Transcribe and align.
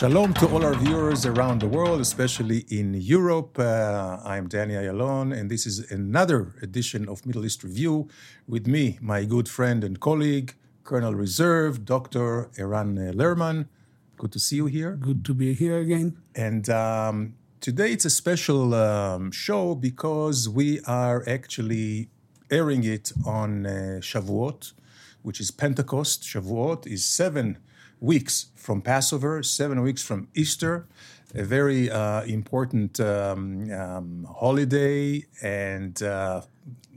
Shalom 0.00 0.32
to 0.32 0.48
all 0.48 0.64
our 0.64 0.72
viewers 0.72 1.26
around 1.26 1.60
the 1.60 1.68
world, 1.68 2.00
especially 2.00 2.64
in 2.70 2.94
Europe. 2.94 3.58
Uh, 3.58 4.16
I'm 4.24 4.48
Danny 4.48 4.72
Ayalon, 4.72 5.30
and 5.38 5.50
this 5.50 5.66
is 5.66 5.90
another 5.92 6.54
edition 6.62 7.06
of 7.06 7.26
Middle 7.26 7.44
East 7.44 7.62
Review 7.62 8.08
with 8.48 8.66
me, 8.66 8.98
my 9.02 9.26
good 9.26 9.46
friend 9.46 9.84
and 9.84 10.00
colleague, 10.00 10.54
Colonel 10.84 11.14
Reserve, 11.14 11.84
Dr. 11.84 12.48
Eran 12.56 12.96
Lerman. 13.12 13.68
Good 14.16 14.32
to 14.32 14.38
see 14.38 14.56
you 14.56 14.64
here. 14.64 14.92
Good 14.92 15.22
to 15.26 15.34
be 15.34 15.52
here 15.52 15.76
again. 15.76 16.16
And 16.34 16.70
um, 16.70 17.34
today 17.60 17.92
it's 17.92 18.06
a 18.06 18.10
special 18.10 18.72
um, 18.72 19.30
show 19.30 19.74
because 19.74 20.48
we 20.48 20.80
are 20.86 21.22
actually 21.28 22.08
airing 22.50 22.84
it 22.84 23.12
on 23.26 23.66
uh, 23.66 24.00
Shavuot, 24.00 24.72
which 25.20 25.40
is 25.40 25.50
Pentecost. 25.50 26.22
Shavuot 26.22 26.86
is 26.86 27.04
seven 27.04 27.58
weeks 28.00 28.46
from 28.56 28.80
Passover, 28.80 29.42
seven 29.42 29.82
weeks 29.82 30.02
from 30.02 30.28
Easter, 30.34 30.86
a 31.34 31.44
very 31.44 31.90
uh, 31.90 32.22
important 32.22 32.98
um, 32.98 33.70
um, 33.70 34.26
holiday 34.38 35.24
and 35.42 36.02
uh, 36.02 36.40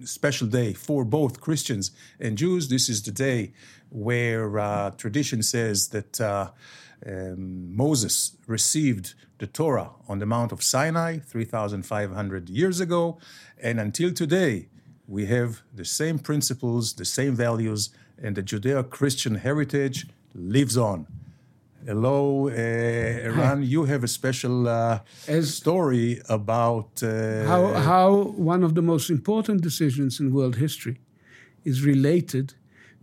special 0.03 0.47
day 0.47 0.73
for 0.73 1.05
both 1.05 1.41
Christians 1.41 1.91
and 2.19 2.37
Jews. 2.37 2.69
This 2.69 2.89
is 2.89 3.03
the 3.03 3.11
day 3.11 3.53
where 3.89 4.57
uh, 4.57 4.91
tradition 4.91 5.43
says 5.43 5.89
that 5.89 6.19
uh, 6.19 6.51
um, 7.05 7.75
Moses 7.75 8.37
received 8.47 9.13
the 9.37 9.47
Torah 9.47 9.91
on 10.07 10.19
the 10.19 10.25
Mount 10.25 10.51
of 10.51 10.63
Sinai 10.63 11.19
3,500 11.19 12.49
years 12.49 12.79
ago, 12.79 13.19
and 13.61 13.79
until 13.79 14.13
today, 14.13 14.69
we 15.05 15.25
have 15.25 15.61
the 15.73 15.85
same 15.85 16.17
principles, 16.17 16.93
the 16.93 17.05
same 17.05 17.35
values, 17.35 17.89
and 18.21 18.37
the 18.37 18.41
Judeo 18.41 18.89
Christian 18.89 19.35
heritage 19.35 20.07
lives 20.35 20.77
on. 20.77 21.07
Hello, 21.85 22.47
uh, 22.47 22.51
Eran. 22.51 23.63
You 23.63 23.83
have 23.83 24.03
a 24.03 24.07
special 24.07 24.67
uh, 24.67 24.99
story 25.41 26.21
about 26.29 27.03
uh, 27.03 27.45
How, 27.45 27.73
how 27.73 28.13
one 28.37 28.63
of 28.63 28.73
the 28.73 28.81
most 28.81 29.09
important 29.09 29.61
decisions 29.61 30.19
in 30.19 30.33
world 30.33 30.55
history 30.55 31.01
is 31.65 31.83
related 31.83 32.53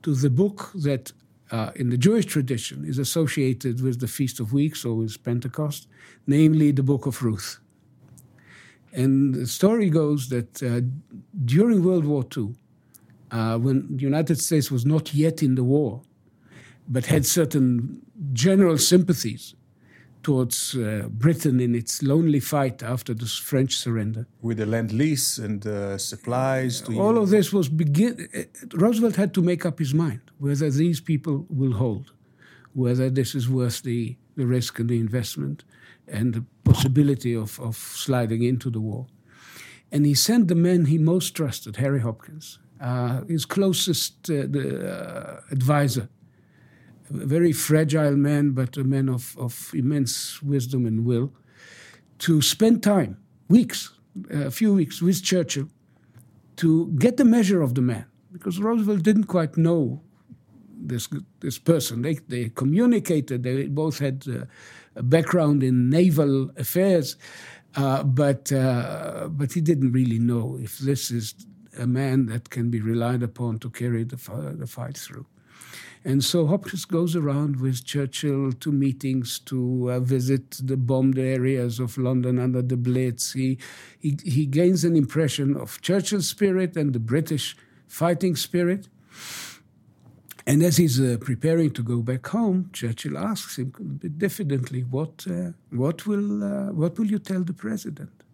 to 0.03 0.14
the 0.14 0.31
book 0.31 0.70
that, 0.75 1.12
uh, 1.51 1.73
in 1.77 1.91
the 1.91 1.98
Jewish 1.98 2.25
tradition, 2.25 2.86
is 2.86 2.98
associated 2.98 3.83
with 3.83 4.01
the 4.01 4.08
Feast 4.08 4.41
of 4.41 4.55
Weeks 4.55 4.84
or 4.84 4.95
with 4.95 5.23
Pentecost, 5.23 5.86
namely 6.27 6.73
the 6.73 6.83
Book 6.83 7.05
of 7.05 7.23
Ruth. 7.23 7.61
And 8.92 9.34
the 9.34 9.47
story 9.47 9.91
goes 9.91 10.31
that 10.31 10.62
uh, 10.62 10.81
during 11.45 11.84
World 11.84 12.06
War 12.06 12.25
II, 12.34 12.55
uh, 13.30 13.58
when 13.58 13.97
the 13.97 14.02
United 14.02 14.41
States 14.41 14.70
was 14.70 14.86
not 14.86 15.14
yet 15.14 15.42
in 15.42 15.55
the 15.55 15.64
war, 15.64 16.02
but 16.92 17.06
had 17.06 17.24
certain 17.24 18.01
general 18.33 18.77
sympathies 18.78 19.55
towards 20.23 20.74
uh, 20.74 21.08
Britain 21.11 21.61
in 21.61 21.74
its 21.74 22.02
lonely 22.02 22.40
fight 22.40 22.83
after 22.83 23.14
the 23.14 23.27
French 23.27 23.73
surrender. 23.77 24.27
with 24.42 24.58
the 24.58 24.67
land 24.67 24.92
lease 24.92 25.39
and 25.39 25.67
uh, 25.67 25.96
supplies 25.96 26.83
to 26.83 26.92
All 27.00 27.14
you. 27.14 27.23
of 27.23 27.30
this 27.30 27.52
was 27.52 27.68
begin. 27.70 28.29
uh, 28.34 28.42
Roosevelt 28.74 29.17
had 29.17 29.33
to 29.34 29.42
make 29.42 29.64
up 29.64 29.79
his 29.79 29.95
mind 29.95 30.20
whether 30.39 30.68
these 30.70 31.00
people 31.00 31.46
will 31.48 31.73
hold, 31.73 32.12
whether 32.74 33.08
this 33.11 33.34
is 33.34 33.48
worth 33.48 33.83
the, 33.83 34.17
the 34.36 34.46
risk 34.46 34.79
and 34.79 34.89
the 34.90 34.98
investment, 35.00 35.64
and 36.06 36.34
the 36.34 36.45
possibility 36.64 37.34
of, 37.34 37.58
of 37.61 37.77
sliding 37.77 38.42
into 38.42 38.68
the 38.70 38.80
war. 38.80 39.06
And 39.92 40.05
he 40.06 40.14
sent 40.14 40.48
the 40.48 40.55
man 40.55 40.84
he 40.86 40.98
most 40.98 41.34
trusted, 41.34 41.77
Harry 41.77 42.00
Hopkins, 42.00 42.58
uh, 42.80 43.23
his 43.29 43.45
closest 43.46 44.29
uh, 44.30 44.45
the, 44.48 44.64
uh, 44.92 45.40
advisor, 45.50 46.08
a 47.11 47.27
very 47.27 47.53
fragile 47.53 48.17
man, 48.17 48.53
but 48.53 48.77
a 48.77 48.85
man 48.85 49.09
of, 49.09 49.37
of 49.39 49.71
immense 49.75 50.43
wisdom 50.43 50.87
and 50.87 51.05
will, 51.05 51.33
to 52.19 52.43
spend 52.43 52.83
time, 52.83 53.17
weeks, 53.48 53.91
a 54.31 54.51
few 54.51 54.75
weeks 54.75 55.03
with 55.03 55.23
Churchill 55.23 55.69
to 56.57 56.89
get 56.98 57.17
the 57.17 57.25
measure 57.25 57.63
of 57.63 57.75
the 57.75 57.81
man, 57.81 58.05
because 58.33 58.61
Roosevelt 58.61 59.03
didn't 59.03 59.25
quite 59.25 59.57
know 59.57 60.03
this 60.83 61.09
this 61.41 61.59
person. 61.59 62.03
They 62.03 62.15
they 62.29 62.51
communicated. 62.51 63.42
They 63.42 63.67
both 63.67 63.98
had 63.98 64.25
uh, 64.29 64.45
a 64.97 65.03
background 65.03 65.63
in 65.63 65.91
naval 65.91 66.51
affairs, 66.57 67.17
uh, 67.77 68.03
but 68.03 68.53
uh, 68.53 69.29
but 69.31 69.53
he 69.53 69.61
didn't 69.61 69.92
really 69.92 70.19
know 70.19 70.59
if 70.61 70.79
this 70.79 71.11
is 71.11 71.35
a 71.79 71.87
man 71.87 72.27
that 72.27 72.51
can 72.51 72.71
be 72.71 72.81
relied 72.81 73.23
upon 73.23 73.59
to 73.59 73.71
carry 73.71 74.05
the 74.05 74.17
the 74.59 74.67
fight 74.67 74.97
through. 74.97 75.27
And 76.02 76.24
so 76.24 76.46
Hopkins 76.46 76.86
goes 76.86 77.14
around 77.14 77.61
with 77.61 77.84
Churchill 77.84 78.52
to 78.52 78.72
meetings 78.72 79.38
to 79.40 79.90
uh, 79.90 80.00
visit 80.00 80.58
the 80.62 80.78
bombed 80.78 81.18
areas 81.18 81.78
of 81.78 81.98
London 81.98 82.38
under 82.38 82.62
the 82.62 82.78
Blitz. 82.78 83.33
He, 83.33 83.58
he, 83.98 84.16
he 84.24 84.46
gains 84.46 84.83
an 84.83 84.96
impression 84.96 85.56
of 85.56 85.80
Churchill's 85.83 86.28
spirit 86.28 86.74
and 86.74 86.94
the 86.94 87.00
British 87.00 87.55
fighting 87.86 88.34
spirit. 88.34 88.88
And 90.46 90.62
as 90.62 90.78
he's 90.78 90.98
uh, 90.98 91.18
preparing 91.20 91.70
to 91.72 91.83
go 91.83 92.00
back 92.00 92.27
home, 92.28 92.70
Churchill 92.72 93.18
asks 93.18 93.58
him 93.58 94.00
diffidently, 94.17 94.80
"What, 94.80 95.27
uh, 95.28 95.52
what 95.70 96.06
will, 96.06 96.42
uh, 96.42 96.72
what 96.72 96.98
will 96.98 97.06
you 97.06 97.18
tell 97.18 97.44
the 97.44 97.52
president?" 97.52 98.24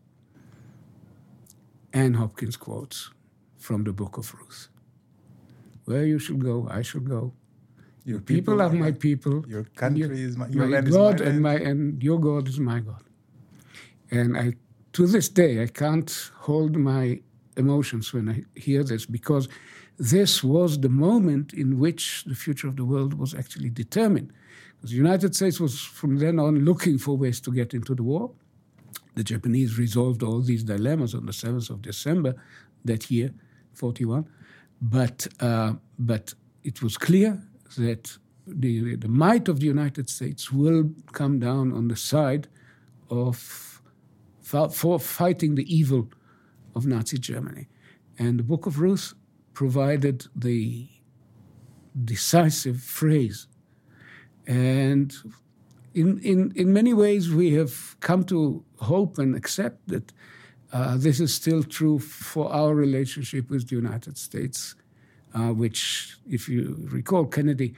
And 1.93 2.15
Hopkins 2.15 2.57
quotes 2.57 3.11
from 3.59 3.83
the 3.83 3.93
Book 3.93 4.17
of 4.19 4.33
Ruth: 4.35 4.69
"Where 5.85 6.07
you 6.07 6.21
shall 6.21 6.37
go, 6.37 6.69
I 6.71 6.83
shall 6.83 7.01
go. 7.01 7.33
Your 8.07 8.21
People 8.21 8.63
are 8.63 8.71
my 8.71 8.93
people. 8.93 9.45
Your 9.49 9.65
country 9.65 10.01
your- 10.03 10.13
is 10.13 10.37
my, 10.37 10.47
your 10.47 10.67
my 10.67 10.71
land 10.75 10.91
God 10.93 11.21
is 11.21 11.27
my 11.27 11.29
and 11.29 11.43
my 11.43 11.55
and 11.55 12.03
your 12.03 12.21
God 12.21 12.49
is 12.49 12.61
my 12.61 12.79
God. 12.79 13.03
And 14.13 14.39
I, 14.39 14.53
to 14.93 15.09
this 15.09 15.29
day, 15.29 15.61
I 15.61 15.67
can't 15.67 16.31
hold 16.37 16.77
my 16.77 17.21
emotions 17.57 18.13
when 18.15 18.29
I 18.29 18.45
hear 18.55 18.85
this 18.85 19.07
because 19.07 19.49
this 19.99 20.45
was 20.45 20.81
the 20.81 20.89
moment 20.89 21.53
in 21.53 21.81
which 21.81 22.23
the 22.27 22.37
future 22.37 22.69
of 22.69 22.77
the 22.77 22.85
world 22.85 23.15
was 23.15 23.35
actually 23.35 23.71
determined. 23.71 24.33
Because 24.77 24.91
the 24.91 24.97
United 24.97 25.35
States 25.35 25.59
was 25.59 25.81
from 25.81 26.19
then 26.19 26.39
on 26.39 26.65
looking 26.65 26.99
for 26.99 27.17
ways 27.17 27.41
to 27.41 27.51
get 27.51 27.75
into 27.75 27.93
the 27.97 28.05
war. 28.05 28.31
The 29.17 29.25
Japanese 29.25 29.79
resolved 29.79 30.23
all 30.23 30.43
these 30.43 30.63
dilemmas 30.63 31.13
on 31.13 31.27
the 31.27 31.33
7th 31.33 31.71
of 31.71 31.83
December 31.83 32.37
that 32.85 33.11
year, 33.11 33.33
41. 33.73 34.29
But, 34.81 35.27
uh, 35.41 35.73
but 35.99 36.35
it 36.63 36.83
was 36.83 36.97
clear 36.99 37.43
that 37.77 38.19
the, 38.47 38.97
the 38.97 39.09
might 39.09 39.49
of 39.49 39.61
the 39.61 39.67
United 39.67 40.09
States 40.09 40.53
will 40.53 40.91
come 41.13 41.39
down 41.39 41.73
on 41.73 41.89
the 41.89 41.97
side 41.97 42.49
of 43.11 43.81
for, 44.41 45.01
fighting 45.01 45.57
the 45.57 45.75
evil 45.75 46.09
of 46.77 46.87
Nazi 46.87 47.19
Germany. 47.19 47.69
And 48.19 48.39
the 48.39 48.45
Book 48.45 48.67
of 48.67 48.79
Ruth 48.79 49.15
provided 49.55 50.27
the 50.37 50.89
decisive 52.05 52.81
phrase. 52.81 53.49
And 54.47 55.13
in, 55.95 56.21
in, 56.21 56.53
in 56.55 56.73
many 56.73 56.95
ways, 56.95 57.33
we 57.33 57.55
have 57.55 57.97
come 58.01 58.23
to 58.25 58.65
hope 58.79 59.19
and 59.19 59.35
accept 59.35 59.89
that 59.89 60.13
uh, 60.73 60.97
this 60.97 61.19
is 61.21 61.35
still 61.35 61.63
true 61.63 61.99
for 61.99 62.53
our 62.53 62.75
relationship 62.75 63.51
with 63.51 63.69
the 63.69 63.77
United 63.77 64.19
States, 64.19 64.75
uh, 65.37 65.53
which, 65.53 66.17
if 66.29 66.49
you 66.49 66.77
recall, 66.91 67.27
Kennedy, 67.27 67.75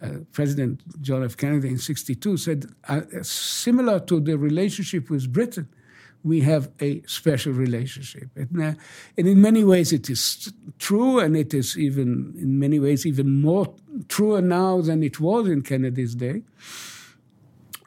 uh, 0.00 0.18
President 0.32 0.80
John 1.02 1.24
F. 1.24 1.36
Kennedy 1.36 1.68
in 1.68 1.78
62 1.78 2.36
said, 2.36 2.66
uh, 2.88 3.02
similar 3.22 3.98
to 4.00 4.20
the 4.20 4.38
relationship 4.38 5.10
with 5.10 5.32
Britain, 5.32 5.68
we 6.22 6.42
have 6.42 6.70
a 6.80 7.02
special 7.06 7.52
relationship. 7.52 8.28
And, 8.36 8.62
uh, 8.62 8.74
and 9.16 9.26
in 9.26 9.40
many 9.40 9.64
ways, 9.64 9.92
it 9.92 10.08
is 10.08 10.52
true, 10.78 11.18
and 11.18 11.36
it 11.36 11.52
is 11.52 11.76
even, 11.76 12.34
in 12.38 12.58
many 12.58 12.78
ways, 12.78 13.06
even 13.06 13.40
more 13.40 13.74
truer 14.08 14.40
now 14.40 14.80
than 14.80 15.02
it 15.02 15.18
was 15.18 15.48
in 15.48 15.62
Kennedy's 15.62 16.14
day. 16.14 16.42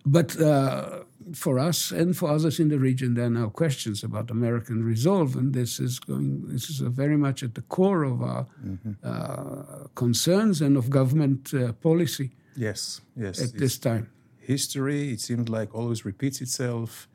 But 0.05 0.39
uh, 0.39 1.03
for 1.33 1.59
us 1.59 1.91
and 1.91 2.15
for 2.15 2.29
others 2.29 2.59
in 2.59 2.69
the 2.69 2.79
region, 2.79 3.13
there 3.13 3.25
are 3.25 3.29
now 3.29 3.49
questions 3.49 4.03
about 4.03 4.31
American 4.31 4.83
resolve, 4.83 5.35
and 5.35 5.53
this 5.53 5.79
is 5.79 5.99
going. 5.99 6.47
This 6.47 6.69
is 6.69 6.79
very 6.79 7.17
much 7.17 7.43
at 7.43 7.55
the 7.55 7.61
core 7.61 8.03
of 8.03 8.21
our 8.21 8.45
mm-hmm. 8.65 8.93
uh, 9.03 9.87
concerns 9.95 10.61
and 10.61 10.77
of 10.77 10.89
government 10.89 11.53
uh, 11.53 11.73
policy. 11.73 12.31
Yes, 12.55 13.01
yes. 13.15 13.41
At 13.41 13.57
this 13.57 13.77
time, 13.77 14.09
history 14.39 15.13
it 15.13 15.21
seems 15.21 15.49
like 15.49 15.73
always 15.73 16.05
repeats 16.05 16.41
itself, 16.41 17.07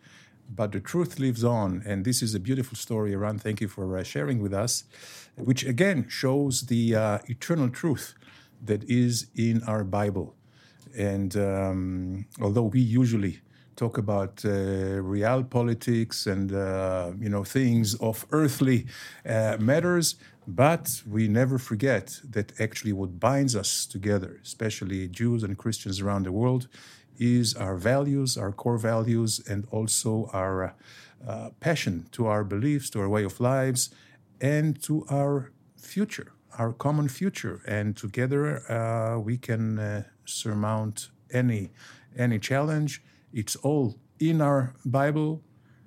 but 0.48 0.72
the 0.72 0.80
truth 0.80 1.18
lives 1.18 1.44
on, 1.44 1.82
and 1.86 2.04
this 2.04 2.22
is 2.22 2.34
a 2.34 2.40
beautiful 2.40 2.76
story. 2.76 3.12
Eran. 3.12 3.38
thank 3.38 3.60
you 3.60 3.68
for 3.68 3.96
uh, 3.96 4.02
sharing 4.02 4.40
with 4.40 4.54
us, 4.54 4.84
which 5.36 5.64
again 5.64 6.06
shows 6.08 6.62
the 6.62 6.94
uh, 6.94 7.18
eternal 7.26 7.68
truth 7.68 8.14
that 8.64 8.82
is 8.84 9.26
in 9.36 9.62
our 9.64 9.84
Bible. 9.84 10.34
And 10.96 11.36
um, 11.36 12.26
although 12.40 12.64
we 12.64 12.80
usually 12.80 13.40
talk 13.78 13.96
about 13.96 14.44
uh, 14.44 14.50
real 15.14 15.44
politics 15.44 16.26
and 16.26 16.52
uh, 16.52 17.12
you 17.20 17.28
know 17.28 17.44
things 17.44 17.94
of 18.00 18.26
earthly 18.32 18.86
uh, 19.24 19.56
matters, 19.60 20.16
but 20.46 21.02
we 21.06 21.28
never 21.28 21.58
forget 21.58 22.20
that 22.28 22.52
actually 22.60 22.92
what 22.92 23.20
binds 23.20 23.54
us 23.54 23.86
together, 23.86 24.40
especially 24.42 25.08
Jews 25.08 25.42
and 25.44 25.56
Christians 25.56 26.00
around 26.00 26.26
the 26.26 26.32
world, 26.32 26.68
is 27.18 27.54
our 27.54 27.76
values, 27.76 28.36
our 28.36 28.52
core 28.52 28.78
values, 28.78 29.40
and 29.48 29.66
also 29.70 30.28
our 30.32 30.74
uh, 31.26 31.50
passion 31.60 32.06
to 32.12 32.26
our 32.26 32.44
beliefs, 32.44 32.90
to 32.90 33.00
our 33.00 33.08
way 33.08 33.24
of 33.24 33.40
lives, 33.40 33.90
and 34.40 34.82
to 34.82 35.06
our 35.10 35.52
future, 35.76 36.32
our 36.58 36.72
common 36.72 37.08
future. 37.08 37.60
And 37.66 37.96
together 37.96 38.44
uh, 38.70 39.18
we 39.20 39.38
can 39.38 39.78
uh, 39.78 40.02
surmount 40.24 41.10
any 41.30 41.70
any 42.16 42.38
challenge 42.38 43.02
it's 43.32 43.56
all 43.56 43.96
in 44.18 44.40
our 44.40 44.74
Bible, 44.84 45.42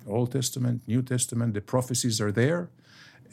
Old 0.06 0.32
Testament, 0.32 0.82
New 0.86 1.02
Testament. 1.02 1.54
The 1.54 1.60
prophecies 1.60 2.20
are 2.20 2.32
there, 2.32 2.70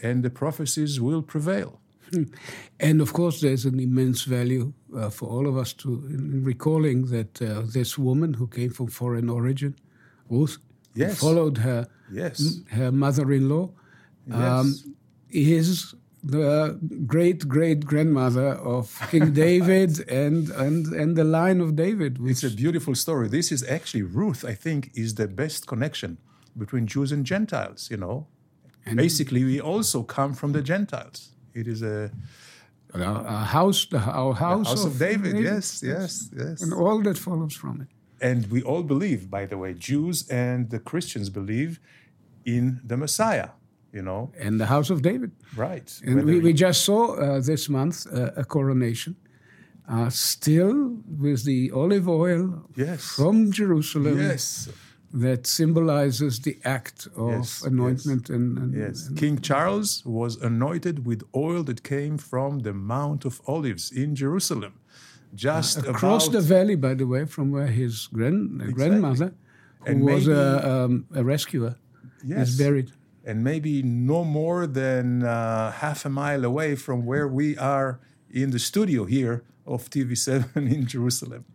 and 0.02 0.24
the 0.24 0.30
prophecies 0.30 1.00
will 1.00 1.22
prevail. 1.22 1.80
Hmm. 2.12 2.24
And 2.80 3.02
of 3.02 3.14
course, 3.14 3.42
there's 3.42 3.66
an 3.66 3.80
immense 3.80 4.24
value 4.24 4.74
uh, 4.96 5.10
for 5.10 5.30
all 5.30 5.48
of 5.48 5.58
us 5.58 5.74
to 5.74 5.90
in 6.10 6.44
recalling 6.44 7.08
that 7.08 7.42
uh, 7.42 7.62
this 7.74 7.98
woman 7.98 8.34
who 8.34 8.48
came 8.48 8.72
from 8.72 8.88
foreign 8.88 9.30
origin, 9.30 9.76
Ruth, 10.30 10.58
yes. 10.96 11.20
followed 11.20 11.60
her 11.60 11.88
yes. 12.12 12.62
her 12.72 12.92
mother-in-law, 12.92 13.70
um, 14.32 14.74
is 15.30 15.94
the 16.24 16.78
great 17.06 17.48
great 17.48 17.86
grandmother 17.86 18.50
of 18.50 19.00
King 19.10 19.32
David 19.46 20.10
and, 20.10 20.50
and 20.50 20.88
and 20.88 21.16
the 21.16 21.24
line 21.24 21.62
of 21.62 21.76
David. 21.76 22.20
It's 22.22 22.44
a 22.44 22.50
beautiful 22.50 22.96
story. 22.96 23.28
This 23.28 23.52
is 23.52 23.68
actually 23.68 24.04
Ruth. 24.04 24.44
I 24.44 24.54
think 24.54 24.92
is 24.94 25.16
the 25.16 25.28
best 25.28 25.68
connection 25.68 26.18
between 26.58 26.88
Jews 26.88 27.12
and 27.12 27.26
Gentiles. 27.26 27.90
You 27.92 27.98
know, 27.98 28.28
and 28.86 28.98
basically 28.98 29.44
we 29.44 29.62
also 29.62 30.04
come 30.04 30.34
from 30.34 30.52
the 30.52 30.62
Gentiles. 30.62 31.30
It 31.54 31.68
is 31.68 31.82
a 31.82 32.12
a 32.94 33.46
house, 33.46 33.88
our 33.94 34.34
house, 34.34 34.68
house 34.68 34.86
of, 34.86 34.94
of 34.94 35.00
David. 35.00 35.34
David. 35.34 35.44
Yes, 35.44 35.84
yes, 35.84 36.30
yes, 36.36 36.62
and 36.62 36.74
all 36.74 37.02
that 37.04 37.18
follows 37.18 37.54
from 37.54 37.82
it. 37.82 37.88
And 38.22 38.48
we 38.48 38.62
all 38.62 38.84
believe, 38.84 39.30
by 39.30 39.46
the 39.46 39.58
way, 39.58 39.74
Jews 39.74 40.28
and 40.30 40.70
the 40.72 40.80
Christians 40.80 41.30
believe 41.30 41.80
in 42.46 42.82
the 42.84 42.98
Messiah 42.98 43.50
you 43.94 44.02
know. 44.02 44.32
And 44.40 44.60
the 44.60 44.66
House 44.66 44.90
of 44.90 45.02
David. 45.02 45.32
Right. 45.56 45.90
And 46.06 46.24
we, 46.24 46.40
we 46.40 46.54
just 46.54 46.84
saw 46.84 47.16
uh, 47.16 47.40
this 47.42 47.70
month 47.70 48.08
uh, 48.14 48.32
a 48.36 48.44
coronation, 48.44 49.16
uh, 49.88 50.10
still 50.10 50.98
with 51.08 51.46
the 51.46 51.72
olive 51.72 52.08
oil 52.08 52.64
yes. 52.76 53.02
from 53.16 53.52
Jerusalem. 53.52 54.20
Yes. 54.20 54.70
That 55.12 55.48
symbolizes 55.48 56.40
the 56.42 56.60
act 56.64 57.08
of 57.18 57.32
yes, 57.32 57.64
anointment 57.64 58.30
yes. 58.30 58.36
And, 58.36 58.58
and, 58.60 58.74
yes. 58.76 59.08
And 59.08 59.18
King 59.18 59.40
Charles 59.40 60.06
was 60.06 60.36
anointed 60.40 61.04
with 61.04 61.24
oil 61.36 61.64
that 61.64 61.82
came 61.82 62.20
from 62.20 62.60
the 62.60 62.74
Mount 62.74 63.26
of 63.26 63.42
Olives 63.48 63.92
in 63.92 64.14
Jerusalem. 64.14 64.74
Just 65.34 65.80
uh, 65.80 65.90
across 65.90 66.28
the 66.28 66.42
valley, 66.42 66.76
by 66.76 66.94
the 66.94 67.08
way, 67.08 67.26
from 67.26 67.50
where 67.52 67.66
his 67.66 68.08
grand, 68.14 68.62
exactly. 68.62 68.74
grandmother, 68.74 69.34
who 69.88 69.98
was 69.98 70.28
maybe... 70.28 70.40
a, 70.40 70.84
um, 70.86 71.06
a 71.16 71.24
rescuer, 71.24 71.76
is 72.24 72.56
buried 72.56 72.92
and 73.30 73.44
maybe 73.44 73.84
no 73.84 74.24
more 74.24 74.66
than 74.66 75.24
uh, 75.24 75.72
half 75.72 76.04
a 76.04 76.10
mile 76.10 76.44
away 76.44 76.76
from 76.76 77.06
where 77.06 77.28
we 77.28 77.56
are 77.58 78.00
in 78.32 78.50
the 78.50 78.58
studio 78.58 79.06
here 79.06 79.44
of 79.68 79.88
TV7 79.92 80.56
in 80.76 80.88
Jerusalem. 80.88 81.46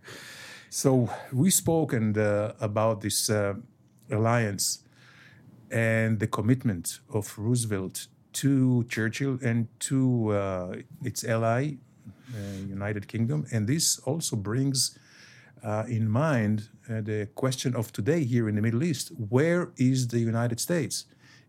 So 0.70 1.10
we 1.32 1.50
spoke 1.50 1.92
and 1.92 2.16
uh, 2.16 2.52
about 2.60 3.00
this 3.00 3.28
uh, 3.28 3.54
alliance 4.08 4.84
and 5.68 6.20
the 6.20 6.28
commitment 6.28 7.00
of 7.12 7.36
Roosevelt 7.36 8.06
to 8.34 8.84
Churchill 8.84 9.40
and 9.42 9.66
to 9.80 10.30
uh, 10.30 10.76
its 11.02 11.24
ally, 11.24 11.74
uh, 12.32 12.68
United 12.68 13.08
Kingdom, 13.08 13.46
and 13.50 13.66
this 13.66 13.98
also 14.00 14.36
brings 14.36 14.96
uh, 15.64 15.84
in 15.88 16.08
mind 16.08 16.68
the 16.86 17.28
question 17.34 17.74
of 17.74 17.90
today 17.92 18.22
here 18.22 18.48
in 18.48 18.54
the 18.54 18.62
Middle 18.62 18.82
East: 18.82 19.10
Where 19.30 19.72
is 19.76 20.08
the 20.08 20.18
United 20.20 20.60
States? 20.60 21.06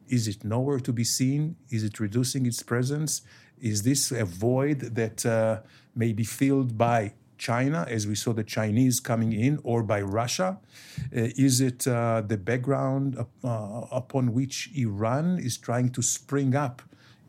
Is 0.08 0.28
it 0.28 0.44
nowhere 0.44 0.80
to 0.80 0.94
be 0.94 1.04
seen? 1.04 1.56
Is 1.70 1.84
it 1.84 2.00
reducing 2.00 2.46
its 2.46 2.62
presence? 2.64 3.22
Is 3.60 3.84
this 3.84 4.12
a 4.12 4.26
void 4.26 4.80
that 4.96 5.26
uh, 5.26 5.62
may 5.96 6.14
be 6.14 6.24
filled 6.24 6.78
by 6.78 7.14
China, 7.38 7.86
as 7.90 8.08
we 8.08 8.16
saw 8.16 8.34
the 8.34 8.44
Chinese 8.44 9.00
coming 9.00 9.34
in, 9.34 9.60
or 9.64 9.84
by 9.84 10.02
Russia? 10.02 10.58
Uh, 11.16 11.30
is 11.38 11.62
it 11.62 11.88
uh, 11.88 12.22
the 12.26 12.38
background 12.38 13.18
uh, 13.44 13.82
upon 13.92 14.34
which 14.34 14.70
Iran 14.76 15.40
is 15.40 15.58
trying 15.58 15.90
to 15.92 16.02
spring 16.02 16.56
up 16.56 16.82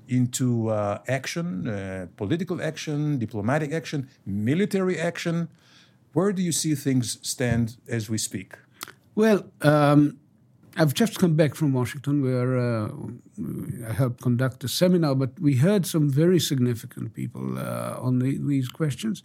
into 0.09 0.69
uh, 0.69 1.01
action, 1.09 1.67
uh, 1.67 2.07
political 2.17 2.63
action, 2.63 3.19
diplomatic 3.19 3.73
action, 3.73 4.09
military 4.25 4.99
action? 4.99 5.49
Where 6.13 6.33
do 6.33 6.43
you 6.43 6.53
see 6.53 6.75
things 6.75 7.19
stand 7.23 7.77
as 7.89 8.09
we 8.09 8.19
speak? 8.19 8.55
Well, 9.15 9.47
um 9.63 10.19
I've 10.77 10.93
just 10.93 11.19
come 11.19 11.35
back 11.35 11.55
from 11.55 11.73
Washington 11.73 12.23
where 12.23 12.59
uh, 12.59 12.89
I 13.89 13.93
helped 13.93 14.21
conduct 14.21 14.63
a 14.65 14.69
seminar, 14.69 15.15
but 15.15 15.39
we 15.41 15.57
heard 15.57 15.87
some 15.87 16.11
very 16.11 16.39
significant 16.39 17.15
people 17.15 17.59
uh, 17.59 17.97
on 17.99 18.19
the, 18.19 18.39
these 18.39 18.69
questions. 18.69 19.23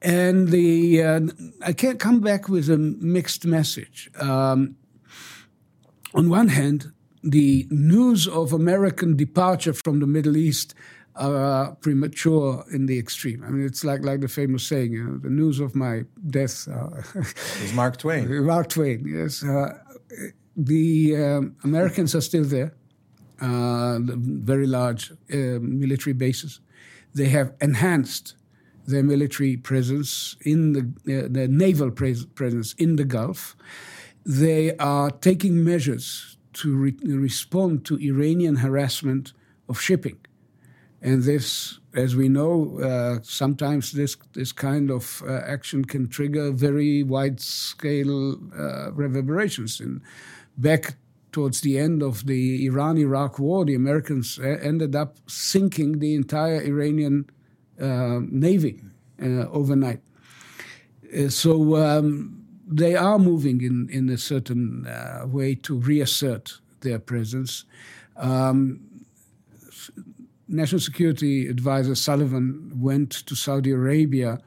And 0.00 0.48
the 0.48 1.02
uh, 1.02 1.20
I 1.64 1.72
can't 1.72 2.00
come 2.00 2.20
back 2.20 2.48
with 2.48 2.68
a 2.70 2.78
mixed 2.78 3.44
message. 3.44 4.10
Um, 4.18 4.76
on 6.14 6.28
one 6.28 6.48
hand, 6.48 6.92
the 7.22 7.66
news 7.70 8.26
of 8.26 8.52
American 8.52 9.16
departure 9.16 9.72
from 9.72 10.00
the 10.00 10.06
Middle 10.06 10.36
East 10.36 10.74
are 11.14 11.74
premature 11.76 12.64
in 12.72 12.86
the 12.86 12.98
extreme. 12.98 13.44
I 13.44 13.50
mean, 13.50 13.66
it's 13.66 13.84
like 13.84 14.02
like 14.02 14.20
the 14.20 14.28
famous 14.28 14.66
saying, 14.66 14.92
you 14.92 15.04
know, 15.04 15.18
the 15.18 15.30
news 15.30 15.60
of 15.60 15.74
my 15.74 16.04
death. 16.26 16.66
Uh, 16.66 17.02
is 17.62 17.72
Mark 17.74 17.98
Twain. 17.98 18.46
Mark 18.46 18.68
Twain, 18.68 19.06
yes. 19.06 19.44
Uh, 19.44 19.78
the 20.56 21.16
um, 21.16 21.56
Americans 21.64 22.14
are 22.14 22.20
still 22.20 22.44
there, 22.44 22.74
uh, 23.40 23.98
very 24.00 24.66
large 24.66 25.10
uh, 25.10 25.58
military 25.60 26.12
bases. 26.12 26.60
They 27.14 27.28
have 27.28 27.52
enhanced 27.60 28.34
their 28.86 29.02
military 29.02 29.56
presence 29.56 30.36
in 30.44 30.72
the, 30.72 31.24
uh, 31.24 31.28
their 31.30 31.48
naval 31.48 31.90
pres- 31.90 32.26
presence 32.26 32.74
in 32.74 32.96
the 32.96 33.04
Gulf. 33.04 33.56
They 34.24 34.76
are 34.76 35.10
taking 35.10 35.64
measures 35.64 36.36
to 36.54 36.76
re- 36.76 36.96
respond 37.02 37.84
to 37.86 37.96
Iranian 37.98 38.56
harassment 38.56 39.32
of 39.68 39.80
shipping. 39.80 40.18
And 41.00 41.24
this, 41.24 41.80
as 41.94 42.14
we 42.14 42.28
know, 42.28 42.78
uh, 42.78 43.18
sometimes 43.22 43.92
this 43.92 44.16
this 44.34 44.52
kind 44.52 44.90
of 44.90 45.22
uh, 45.26 45.32
action 45.44 45.84
can 45.84 46.08
trigger 46.08 46.52
very 46.52 47.02
wide 47.02 47.40
scale 47.40 48.34
uh, 48.56 48.92
reverberations. 48.92 49.80
In 49.80 50.00
back 50.56 50.96
towards 51.32 51.62
the 51.62 51.78
end 51.78 52.02
of 52.02 52.26
the 52.26 52.66
Iran 52.66 52.98
Iraq 52.98 53.38
war, 53.38 53.64
the 53.64 53.74
Americans 53.74 54.38
ended 54.38 54.94
up 54.94 55.16
sinking 55.26 55.98
the 55.98 56.14
entire 56.14 56.60
Iranian 56.62 57.30
uh, 57.80 58.20
navy 58.28 58.80
uh, 59.20 59.46
overnight. 59.50 60.00
Uh, 61.16 61.28
so 61.28 61.76
um, 61.76 62.44
they 62.66 62.94
are 62.94 63.18
moving 63.18 63.62
in, 63.62 63.88
in 63.90 64.08
a 64.08 64.18
certain 64.18 64.86
uh, 64.86 65.24
way 65.26 65.54
to 65.54 65.78
reassert 65.78 66.60
their 66.80 66.98
presence. 66.98 67.64
Um, 68.16 68.80
National 70.48 70.80
Security 70.80 71.48
Advisor 71.48 71.94
Sullivan 71.94 72.72
went 72.76 73.10
to 73.26 73.34
Saudi 73.34 73.70
Arabia 73.70 74.38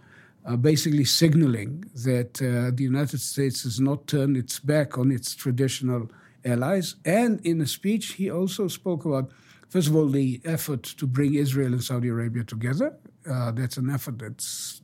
uh, 0.45 0.55
basically 0.55 1.05
signaling 1.05 1.83
that 2.03 2.41
uh, 2.41 2.71
the 2.75 2.83
United 2.83 3.19
States 3.19 3.63
has 3.63 3.79
not 3.79 4.07
turned 4.07 4.37
its 4.37 4.59
back 4.59 4.97
on 4.97 5.11
its 5.11 5.35
traditional 5.35 6.09
allies. 6.43 6.95
And 7.03 7.43
in 7.45 7.61
a 7.61 7.67
speech, 7.67 8.13
he 8.13 8.29
also 8.29 8.67
spoke 8.67 9.05
about, 9.05 9.31
first 9.69 9.87
of 9.87 9.95
all, 9.95 10.07
the 10.07 10.41
effort 10.45 10.83
to 10.83 11.07
bring 11.07 11.33
Israel 11.33 11.73
and 11.73 11.83
Saudi 11.83 12.09
Arabia 12.09 12.43
together. 12.43 12.95
Uh, 13.29 13.51
that's 13.51 13.77
an 13.77 13.89
effort 13.89 14.19
that's, 14.19 14.81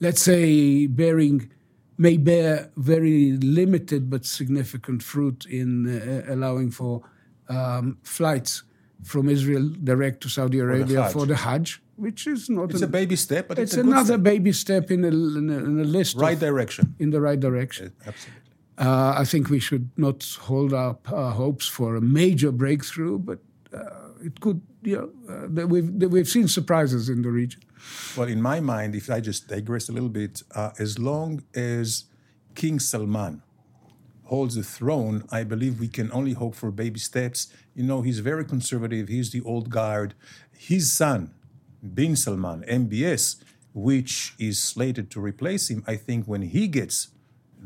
let's 0.00 0.22
say, 0.22 0.86
bearing 0.86 1.50
may 1.96 2.16
bear 2.16 2.70
very 2.76 3.32
limited 3.32 4.10
but 4.10 4.24
significant 4.24 5.02
fruit 5.02 5.46
in 5.46 5.86
uh, 5.86 6.22
allowing 6.32 6.70
for 6.70 7.02
um, 7.48 7.98
flights 8.02 8.64
from 9.04 9.28
Israel 9.28 9.68
direct 9.84 10.22
to 10.22 10.28
Saudi 10.28 10.58
Arabia 10.58 11.08
for 11.10 11.26
the 11.26 11.36
Hajj, 11.36 11.82
which 11.96 12.26
is 12.26 12.50
not 12.50 12.70
it's 12.70 12.82
an, 12.82 12.88
a 12.88 12.92
baby 12.92 13.16
step, 13.16 13.48
but 13.48 13.58
it's, 13.58 13.74
it's 13.74 13.82
another 13.82 14.14
step. 14.14 14.22
baby 14.22 14.52
step 14.52 14.90
in 14.90 15.04
a, 15.04 15.08
in 15.08 15.50
a, 15.50 15.58
in 15.58 15.80
a 15.80 15.84
list. 15.84 16.16
Right 16.16 16.34
of, 16.34 16.40
direction. 16.40 16.94
In 16.98 17.10
the 17.10 17.20
right 17.20 17.38
direction. 17.38 17.92
absolutely. 18.06 18.40
Uh, 18.76 19.14
I 19.16 19.24
think 19.24 19.50
we 19.50 19.60
should 19.60 19.90
not 19.96 20.24
hold 20.40 20.72
up 20.74 21.10
our 21.12 21.30
hopes 21.30 21.68
for 21.68 21.94
a 21.94 22.00
major 22.00 22.50
breakthrough, 22.50 23.18
but 23.18 23.38
uh, 23.72 24.24
it 24.24 24.40
could. 24.40 24.60
You 24.82 25.12
know, 25.28 25.62
uh, 25.62 25.66
we've 25.66 25.90
we've 26.12 26.28
seen 26.28 26.48
surprises 26.48 27.08
in 27.08 27.22
the 27.22 27.30
region. 27.30 27.62
Well, 28.16 28.28
in 28.28 28.42
my 28.42 28.60
mind, 28.60 28.94
if 28.94 29.08
I 29.10 29.20
just 29.20 29.48
digress 29.48 29.88
a 29.88 29.92
little 29.92 30.08
bit, 30.08 30.42
uh, 30.54 30.70
as 30.78 30.98
long 30.98 31.42
as 31.54 32.04
King 32.54 32.78
Salman 32.80 33.42
holds 34.24 34.54
the 34.54 34.62
throne, 34.62 35.24
I 35.30 35.44
believe 35.44 35.80
we 35.80 35.88
can 35.88 36.10
only 36.12 36.32
hope 36.32 36.54
for 36.54 36.70
baby 36.70 36.98
steps. 36.98 37.48
You 37.74 37.84
know, 37.84 38.02
he's 38.02 38.20
very 38.20 38.44
conservative. 38.44 39.08
He's 39.08 39.30
the 39.30 39.42
old 39.42 39.70
guard. 39.70 40.14
His 40.52 40.92
son, 40.92 41.34
Bin 41.92 42.16
Salman, 42.16 42.64
MBS, 42.68 43.36
which 43.74 44.34
is 44.38 44.62
slated 44.62 45.10
to 45.10 45.20
replace 45.20 45.68
him, 45.70 45.82
I 45.86 45.96
think 45.96 46.26
when 46.26 46.42
he 46.42 46.68
gets 46.68 47.08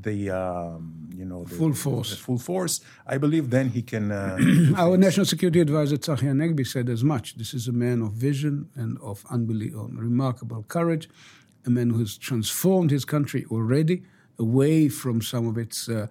the 0.02 0.30
um, 0.30 1.08
you 1.14 1.24
know 1.24 1.44
the, 1.44 1.54
full 1.54 1.74
force. 1.74 2.10
The 2.10 2.16
full 2.16 2.38
force. 2.38 2.80
I 3.06 3.18
believe 3.18 3.50
then 3.50 3.70
he 3.70 3.82
can. 3.82 4.12
Uh, 4.12 4.38
Our 4.76 4.96
national 4.96 5.26
security 5.26 5.60
advisor 5.60 5.96
Tzachi 5.96 6.22
Hanegbi 6.22 6.66
said 6.66 6.88
as 6.88 7.02
much. 7.02 7.36
This 7.36 7.52
is 7.54 7.68
a 7.68 7.72
man 7.72 8.02
of 8.02 8.12
vision 8.12 8.68
and 8.74 8.98
of 8.98 9.24
unbelievable, 9.30 9.88
remarkable 9.92 10.64
courage, 10.68 11.08
a 11.66 11.70
man 11.70 11.90
who 11.90 11.98
has 11.98 12.16
transformed 12.16 12.90
his 12.90 13.04
country 13.04 13.44
already 13.50 14.04
away 14.38 14.88
from 14.88 15.20
some 15.20 15.48
of 15.48 15.58
its 15.58 15.88
uh, 15.88 16.06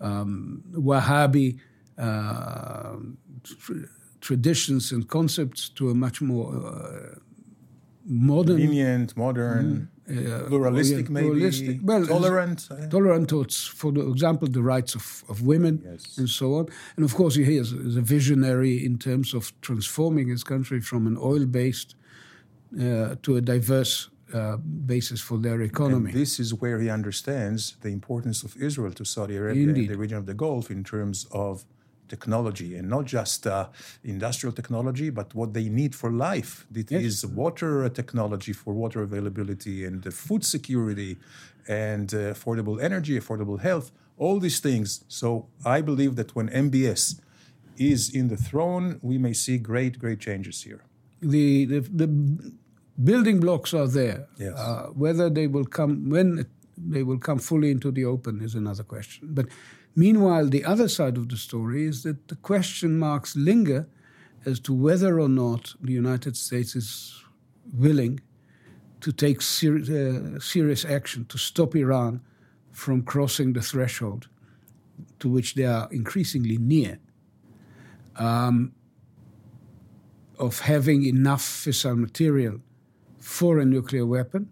um, 0.00 0.62
Wahhabi 0.72 1.58
uh, 1.98 2.96
tr- 3.42 3.86
traditions 4.20 4.92
and 4.92 5.08
concepts 5.08 5.68
to 5.70 5.90
a 5.90 5.94
much 5.94 6.20
more 6.22 6.54
uh, 6.54 7.18
modern, 8.04 8.56
lenient, 8.56 9.16
modern. 9.16 9.88
Uh, 10.08 10.46
pluralistic, 10.48 11.08
maybe 11.08 11.28
pluralistic. 11.28 11.78
Well, 11.82 12.04
tolerant, 12.04 12.68
tolerant 12.90 13.28
towards, 13.28 13.64
for 13.64 13.92
the 13.92 14.06
example, 14.10 14.48
the 14.48 14.60
rights 14.60 14.94
of, 14.96 15.24
of 15.28 15.42
women 15.42 15.80
yes. 15.84 16.18
and 16.18 16.28
so 16.28 16.56
on. 16.56 16.66
And 16.96 17.04
of 17.04 17.14
course, 17.14 17.36
he 17.36 17.56
is, 17.56 17.72
is, 17.72 17.96
a 17.96 18.00
visionary 18.00 18.84
in 18.84 18.98
terms 18.98 19.32
of 19.32 19.52
transforming 19.60 20.28
his 20.28 20.42
country 20.42 20.80
from 20.80 21.06
an 21.06 21.16
oil-based 21.16 21.94
uh, 22.80 23.14
to 23.22 23.36
a 23.36 23.40
diverse 23.40 24.10
uh, 24.34 24.56
basis 24.56 25.20
for 25.20 25.38
their 25.38 25.60
economy. 25.60 26.10
And 26.10 26.20
this 26.20 26.40
is 26.40 26.52
where 26.54 26.80
he 26.80 26.90
understands 26.90 27.76
the 27.82 27.90
importance 27.90 28.42
of 28.42 28.56
Israel 28.56 28.92
to 28.94 29.04
Saudi 29.04 29.36
Arabia 29.36 29.62
Indeed. 29.62 29.80
and 29.82 29.90
the 29.90 29.98
region 29.98 30.18
of 30.18 30.26
the 30.26 30.34
Gulf 30.34 30.70
in 30.70 30.82
terms 30.82 31.26
of 31.32 31.64
technology 32.14 32.70
and 32.78 32.86
not 32.96 33.04
just 33.16 33.40
uh, 33.46 33.68
industrial 34.14 34.54
technology, 34.60 35.08
but 35.10 35.28
what 35.40 35.50
they 35.56 35.66
need 35.80 35.92
for 36.00 36.10
life. 36.30 36.52
It 36.82 36.90
yes. 36.90 37.02
is 37.08 37.16
water 37.42 37.88
technology 38.00 38.54
for 38.62 38.72
water 38.82 39.00
availability 39.08 39.76
and 39.88 39.98
food 40.26 40.42
security 40.56 41.12
and 41.86 42.08
uh, 42.14 42.18
affordable 42.34 42.76
energy, 42.88 43.14
affordable 43.22 43.58
health, 43.68 43.86
all 44.24 44.36
these 44.46 44.60
things. 44.68 44.88
So 45.20 45.28
I 45.76 45.78
believe 45.90 46.12
that 46.20 46.30
when 46.36 46.46
MBS 46.66 47.02
is 47.92 48.00
in 48.18 48.28
the 48.28 48.40
throne, 48.48 48.86
we 49.10 49.16
may 49.26 49.34
see 49.44 49.56
great, 49.72 49.94
great 50.04 50.20
changes 50.28 50.56
here. 50.68 50.82
The, 51.34 51.48
the, 51.72 51.80
the 52.02 52.08
building 53.10 53.38
blocks 53.40 53.70
are 53.80 53.88
there. 54.00 54.20
Yes. 54.38 54.58
Uh, 54.58 54.86
whether 55.04 55.26
they 55.38 55.46
will 55.54 55.68
come, 55.78 56.10
when 56.14 56.28
they 56.76 57.02
will 57.02 57.18
come 57.18 57.38
fully 57.38 57.70
into 57.70 57.90
the 57.90 58.04
open 58.04 58.42
is 58.42 58.54
another 58.54 58.84
question. 58.94 59.28
But 59.38 59.46
Meanwhile, 59.94 60.48
the 60.48 60.64
other 60.64 60.88
side 60.88 61.16
of 61.16 61.28
the 61.28 61.36
story 61.36 61.84
is 61.84 62.02
that 62.02 62.28
the 62.28 62.36
question 62.36 62.98
marks 62.98 63.36
linger 63.36 63.86
as 64.46 64.58
to 64.60 64.72
whether 64.72 65.20
or 65.20 65.28
not 65.28 65.74
the 65.80 65.92
United 65.92 66.36
States 66.36 66.74
is 66.74 67.22
willing 67.74 68.20
to 69.00 69.12
take 69.12 69.42
ser- 69.42 69.82
uh, 70.36 70.40
serious 70.40 70.84
action 70.84 71.24
to 71.26 71.38
stop 71.38 71.74
Iran 71.74 72.20
from 72.72 73.02
crossing 73.02 73.52
the 73.52 73.60
threshold 73.60 74.28
to 75.18 75.28
which 75.28 75.54
they 75.54 75.64
are 75.64 75.88
increasingly 75.90 76.58
near 76.58 76.98
um, 78.16 78.72
of 80.38 80.60
having 80.60 81.04
enough 81.04 81.42
fissile 81.42 81.98
material 81.98 82.60
for 83.18 83.58
a 83.58 83.64
nuclear 83.64 84.06
weapon 84.06 84.48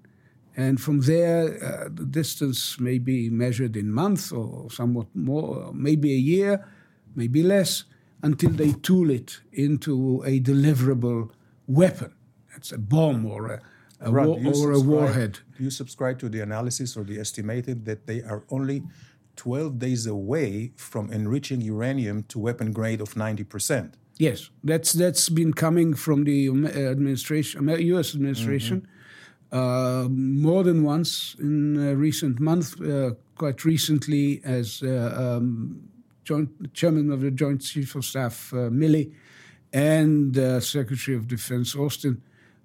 and 0.61 0.81
from 0.81 1.01
there, 1.01 1.43
uh, 1.65 1.89
the 1.93 2.05
distance 2.05 2.79
may 2.79 2.99
be 2.99 3.31
measured 3.31 3.77
in 3.77 3.93
months 3.93 4.33
or 4.33 4.71
somewhat 4.71 5.07
more, 5.15 5.73
maybe 5.73 6.13
a 6.13 6.23
year, 6.35 6.67
maybe 7.15 7.43
less, 7.43 7.85
until 8.23 8.51
they 8.51 8.73
tool 8.73 9.11
it 9.11 9.41
into 9.53 10.23
a 10.25 10.41
deliverable 10.41 11.31
weapon. 11.67 12.13
It's 12.57 12.73
a 12.73 12.79
bomb 12.79 13.25
or 13.25 13.47
a, 13.47 13.61
a 14.01 14.11
war, 14.11 14.39
or 14.57 14.73
a 14.73 14.81
warhead. 14.81 15.39
Do 15.57 15.65
you 15.65 15.71
subscribe 15.71 16.19
to 16.19 16.29
the 16.29 16.41
analysis 16.41 16.97
or 16.97 17.05
the 17.05 17.19
estimated 17.19 17.85
that 17.87 18.07
they 18.07 18.23
are 18.23 18.45
only 18.51 18.83
12 19.37 19.79
days 19.79 20.07
away 20.07 20.73
from 20.77 21.11
enriching 21.13 21.61
uranium 21.61 22.25
to 22.25 22.39
weapon 22.39 22.73
grade 22.73 23.01
of 23.01 23.15
90%? 23.15 23.93
Yes, 24.19 24.51
that's 24.63 24.93
that's 24.93 25.31
been 25.31 25.55
coming 25.55 25.95
from 25.95 26.25
the 26.25 26.49
administration, 26.49 27.67
U.S. 27.67 28.15
administration. 28.15 28.83
Mm-hmm. 28.83 29.00
Uh, 29.53 30.07
more 30.11 30.63
than 30.63 30.85
once 30.85 31.35
in 31.41 31.77
uh, 31.77 31.93
recent 31.95 32.39
months, 32.39 32.81
uh, 32.81 33.11
quite 33.37 33.65
recently 33.65 34.41
as 34.45 34.83
um, 34.83 35.89
joint, 36.25 36.73
chairman 36.73 37.11
of 37.11 37.21
the 37.21 37.31
Joint 37.31 37.61
Chiefs 37.61 37.95
of 37.97 38.05
Staff 38.05 38.51
Milley 38.53 39.13
and 39.73 40.37
Secretary 40.63 41.17
of 41.17 41.27
Defense 41.27 41.75
Austin 41.75 42.23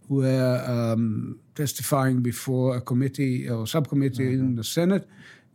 were 0.09 0.63
um, 0.67 1.39
testifying 1.55 2.21
before 2.21 2.77
a 2.77 2.81
committee 2.81 3.49
or 3.49 3.65
subcommittee 3.65 4.23
mm-hmm. 4.23 4.45
in 4.45 4.55
the 4.55 4.63
Senate, 4.63 5.07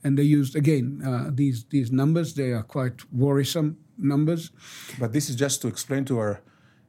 and 0.03 0.19
they 0.19 0.23
used 0.23 0.57
again 0.57 1.03
uh, 1.05 1.31
these 1.33 1.65
these 1.71 1.93
numbers. 1.93 2.35
They 2.35 2.53
are 2.53 2.63
quite 2.63 3.13
worrisome 3.13 3.79
numbers. 3.99 4.51
But 4.99 5.13
this 5.13 5.29
is 5.31 5.37
just 5.37 5.63
to 5.63 5.69
explain 5.69 6.05
to 6.07 6.19
our 6.19 6.43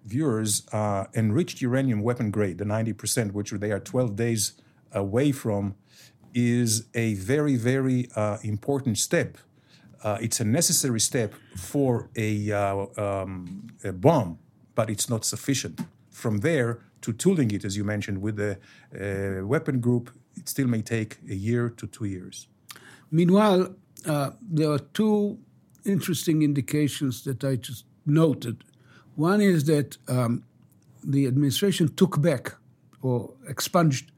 viewers, 0.06 0.68
uh, 0.72 1.06
enriched 1.14 1.62
uranium 1.62 2.02
weapon 2.02 2.32
grade, 2.32 2.58
the 2.58 2.66
90%, 2.66 3.32
which 3.32 3.52
they 3.52 3.72
are 3.72 3.80
12 3.80 4.16
days 4.16 4.54
away 4.92 5.32
from, 5.32 5.76
is 6.34 6.86
a 6.94 7.16
very, 7.16 7.56
very 7.56 8.10
uh, 8.16 8.38
important 8.44 8.98
step. 8.98 9.38
Uh, 10.04 10.18
it's 10.22 10.40
a 10.40 10.46
necessary 10.46 11.00
step 11.00 11.34
for 11.56 12.10
a, 12.16 12.52
uh, 12.52 12.86
um, 12.98 13.68
a, 13.84 13.92
bomb, 13.92 14.40
but 14.74 14.90
it's 14.90 15.10
not 15.10 15.24
sufficient. 15.24 15.82
From 16.10 16.40
there 16.40 16.80
to 17.02 17.14
tooling 17.14 17.52
it, 17.52 17.64
as 17.66 17.78
you 17.78 17.84
mentioned, 17.84 18.22
with 18.22 18.38
the 18.38 18.58
uh, 18.96 19.46
weapon 19.46 19.80
group, 19.80 20.10
it 20.36 20.50
still 20.50 20.68
may 20.68 20.82
take 20.82 21.18
a 21.30 21.36
year 21.36 21.70
to 21.70 21.88
two 21.88 22.06
years. 22.06 22.48
Meanwhile, 23.12 23.76
uh, 24.08 24.32
there 24.42 24.72
are 24.72 24.80
two 24.80 25.38
interesting 25.86 26.42
indications 26.42 27.24
that 27.24 27.44
I 27.44 27.56
just 27.58 27.86
noted 28.06 28.64
one 29.16 29.42
is 29.42 29.66
that 29.66 29.98
um, 30.08 30.44
the 31.04 31.28
administration 31.28 31.94
took 31.96 32.22
back 32.22 32.54
or 33.02 33.34
expunged 33.48 34.12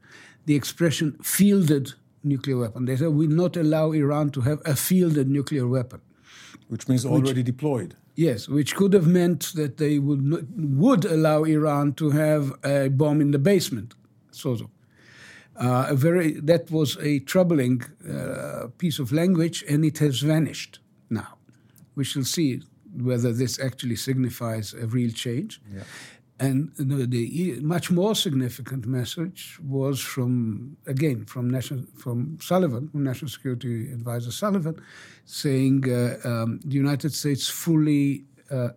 the 0.46 0.54
expression 0.54 1.16
fielded 1.22 1.94
nuclear 2.22 2.58
weapon. 2.58 2.84
They 2.84 2.96
said 2.96 3.08
we 3.08 3.26
will 3.26 3.36
not 3.36 3.56
allow 3.56 3.92
Iran 3.92 4.30
to 4.30 4.40
have 4.42 4.60
a 4.64 4.76
fielded 4.76 5.28
nuclear 5.28 5.66
weapon. 5.66 6.00
Which 6.68 6.88
means 6.88 7.04
already 7.04 7.40
which, 7.40 7.46
deployed. 7.46 7.96
Yes, 8.14 8.48
which 8.48 8.74
could 8.74 8.92
have 8.92 9.06
meant 9.06 9.52
that 9.54 9.76
they 9.76 9.98
would 9.98 10.24
not, 10.24 10.42
would 10.56 11.04
allow 11.04 11.44
Iran 11.44 11.92
to 11.94 12.10
have 12.10 12.52
a 12.64 12.88
bomb 12.88 13.20
in 13.20 13.32
the 13.32 13.38
basement, 13.38 13.94
sort 14.30 14.60
of. 14.60 14.68
Uh, 15.56 15.86
a 15.90 15.94
very 15.94 16.32
that 16.40 16.68
was 16.70 16.96
a 17.00 17.20
troubling 17.20 17.82
uh, 18.10 18.66
piece 18.78 18.98
of 18.98 19.12
language, 19.12 19.62
and 19.68 19.84
it 19.84 19.98
has 19.98 20.20
vanished 20.20 20.80
now. 21.10 21.36
We 21.94 22.04
shall 22.04 22.24
see 22.24 22.62
whether 23.00 23.32
this 23.32 23.58
actually 23.60 23.96
signifies 23.96 24.74
a 24.74 24.86
real 24.86 25.10
change. 25.10 25.60
Yeah. 25.72 25.82
And 26.40 26.72
the, 26.76 27.06
the, 27.06 27.60
much 27.60 27.92
more 27.92 28.14
significant 28.16 28.86
message 28.86 29.56
was 29.62 30.00
from 30.00 30.76
again 30.86 31.26
from 31.26 31.48
national 31.48 31.84
from 31.96 32.38
Sullivan, 32.40 32.88
from 32.88 33.04
National 33.04 33.30
Security 33.30 33.92
Advisor 33.92 34.32
Sullivan, 34.32 34.80
saying 35.26 35.88
uh, 35.88 36.16
um, 36.24 36.58
the 36.64 36.74
United 36.74 37.14
States 37.14 37.48
fully 37.48 38.24
uh, 38.50 38.54
uh, 38.54 38.70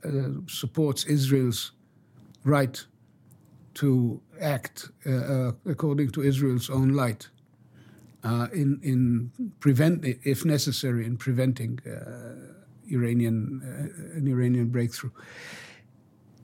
supports 0.48 1.06
Israel's 1.06 1.72
right 2.44 2.86
to 3.74 4.22
act 4.40 4.90
uh, 5.06 5.12
uh, 5.12 5.52
according 5.66 6.10
to 6.12 6.24
Israel's 6.24 6.70
own 6.70 6.90
light 6.90 7.30
uh, 8.24 8.48
in 8.54 8.80
in 8.84 9.32
prevent 9.60 10.06
if 10.06 10.46
necessary 10.46 11.06
in 11.06 11.18
preventing 11.18 11.80
Iranian 12.91 13.62
uh, 13.63 14.17
an 14.17 14.27
Iranian 14.27 14.67
breakthrough. 14.67 15.12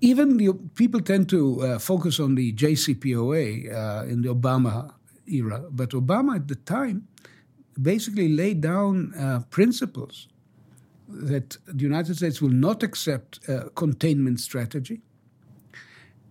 Even 0.01 0.38
the, 0.38 0.53
people 0.75 1.00
tend 1.00 1.29
to 1.29 1.62
uh, 1.62 1.79
focus 1.79 2.19
on 2.19 2.35
the 2.35 2.51
JCPOA 2.53 3.73
uh, 3.73 4.05
in 4.05 4.21
the 4.21 4.29
Obama 4.29 4.93
era, 5.25 5.63
but 5.71 5.91
Obama 5.91 6.35
at 6.35 6.47
the 6.50 6.55
time 6.55 7.07
basically 7.81 8.27
laid 8.27 8.62
down 8.62 9.13
uh, 9.17 9.39
principles 9.50 10.27
that 11.07 11.57
the 11.67 11.83
United 11.83 12.15
States 12.15 12.41
will 12.41 12.50
not 12.50 12.83
accept 12.83 13.39
a 13.47 13.69
containment 13.75 14.39
strategy. 14.39 15.01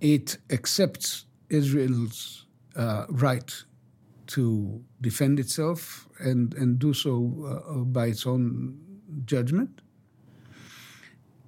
It 0.01 0.39
accepts 0.51 1.27
Israel's 1.49 2.47
uh, 2.77 3.07
right 3.09 3.53
to 4.29 4.83
defend 5.01 5.39
itself 5.39 6.09
and, 6.19 6.55
and 6.55 6.79
do 6.79 6.95
so 6.95 7.63
uh, 7.69 7.79
by 7.79 8.07
its 8.07 8.27
own 8.27 8.79
judgment. 9.25 9.83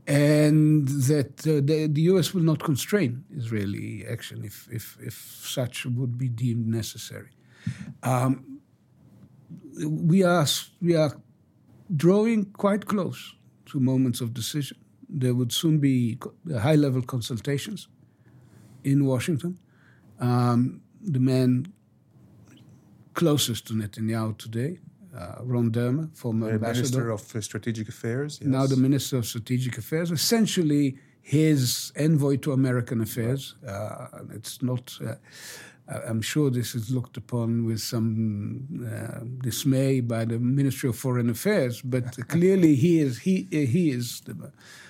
And 0.06 0.86
that 0.86 1.46
uh, 1.46 1.64
the, 1.64 1.88
the, 1.90 2.02
US 2.12 2.34
will 2.34 2.42
not 2.42 2.62
constrain 2.62 3.24
Israeli 3.34 4.04
action 4.06 4.44
if, 4.44 4.68
if, 4.70 4.98
if 5.00 5.14
such 5.14 5.86
would 5.86 6.18
be 6.18 6.28
deemed 6.28 6.66
necessary. 6.66 7.30
Um, 8.02 8.60
we, 9.82 10.22
are, 10.22 10.46
we 10.82 10.94
are 10.94 11.12
drawing 11.96 12.46
quite 12.52 12.84
close 12.86 13.34
to 13.66 13.80
moments 13.80 14.20
of 14.20 14.34
decision. 14.34 14.76
There 15.08 15.34
would 15.34 15.52
soon 15.52 15.78
be 15.78 16.18
high 16.60 16.74
level 16.74 17.00
consultations 17.00 17.88
in 18.82 19.06
Washington. 19.06 19.58
Um, 20.20 20.82
the 21.00 21.20
man 21.20 21.72
closest 23.14 23.66
to 23.68 23.74
Netanyahu 23.74 24.36
today, 24.36 24.78
uh, 25.16 25.36
Ron 25.42 25.70
Dermer, 25.70 26.14
former 26.16 26.50
ambassador. 26.50 26.82
Minister 26.82 27.10
of 27.10 27.44
Strategic 27.44 27.88
Affairs. 27.88 28.38
Yes. 28.40 28.48
Now 28.48 28.66
the 28.66 28.76
Minister 28.76 29.18
of 29.18 29.26
Strategic 29.26 29.78
Affairs, 29.78 30.10
essentially 30.10 30.98
his 31.22 31.92
envoy 31.96 32.36
to 32.36 32.52
American 32.52 33.00
affairs. 33.00 33.54
Uh, 33.66 34.08
it's 34.32 34.62
not. 34.62 34.96
Uh, 35.04 35.14
I'm 35.86 36.22
sure 36.22 36.50
this 36.50 36.74
is 36.74 36.90
looked 36.90 37.16
upon 37.18 37.66
with 37.66 37.80
some 37.80 38.66
uh, 38.86 39.20
dismay 39.42 40.00
by 40.00 40.24
the 40.24 40.38
Ministry 40.38 40.88
of 40.88 40.96
Foreign 40.96 41.28
Affairs, 41.28 41.82
but 41.82 42.28
clearly 42.28 42.74
he 42.74 43.00
is 43.00 43.18
he 43.18 43.46
he 43.50 43.90
is 43.90 44.22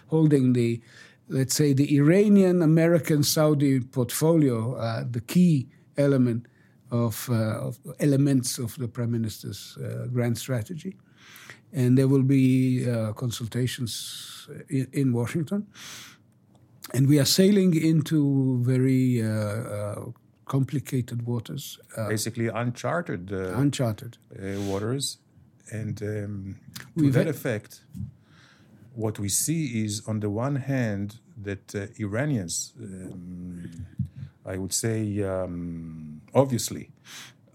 holding 0.08 0.52
the, 0.52 0.80
let's 1.28 1.54
say, 1.54 1.72
the 1.72 1.96
Iranian 1.96 2.62
American 2.62 3.22
Saudi 3.22 3.80
portfolio, 3.80 4.74
uh, 4.74 5.04
the 5.08 5.20
key 5.20 5.68
element 5.96 6.46
of, 6.90 7.28
uh, 7.30 7.68
of, 7.68 7.78
elements 8.00 8.58
of 8.58 8.76
the 8.76 8.88
Prime 8.88 9.10
Minister's 9.10 9.76
uh, 9.78 10.06
grand 10.12 10.38
strategy, 10.38 10.96
and 11.72 11.98
there 11.98 12.08
will 12.08 12.22
be 12.22 12.88
uh, 12.88 13.12
consultations 13.12 14.48
in, 14.68 14.86
in, 14.92 15.12
Washington, 15.12 15.66
and 16.92 17.08
we 17.08 17.18
are 17.18 17.24
sailing 17.24 17.74
into 17.74 18.62
very 18.62 19.22
complicated 20.44 21.26
waters. 21.26 21.78
Uh, 21.96 22.08
Basically, 22.08 22.48
uncharted. 22.48 23.32
Uh, 23.32 23.54
uncharted 23.56 24.18
uh, 24.32 24.60
waters, 24.60 25.18
and 25.70 26.02
um, 26.02 26.56
to 26.98 27.10
that 27.10 27.26
effect, 27.26 27.84
what 28.94 29.18
we 29.18 29.28
see 29.28 29.84
is, 29.84 30.02
on 30.06 30.20
the 30.20 30.30
one 30.30 30.56
hand, 30.56 31.18
that 31.42 31.74
uh, 31.74 31.86
Iranians, 31.98 32.72
um, 32.80 33.86
I 34.46 34.56
would 34.58 34.72
say, 34.72 35.22
um, 35.22 36.20
obviously, 36.34 36.90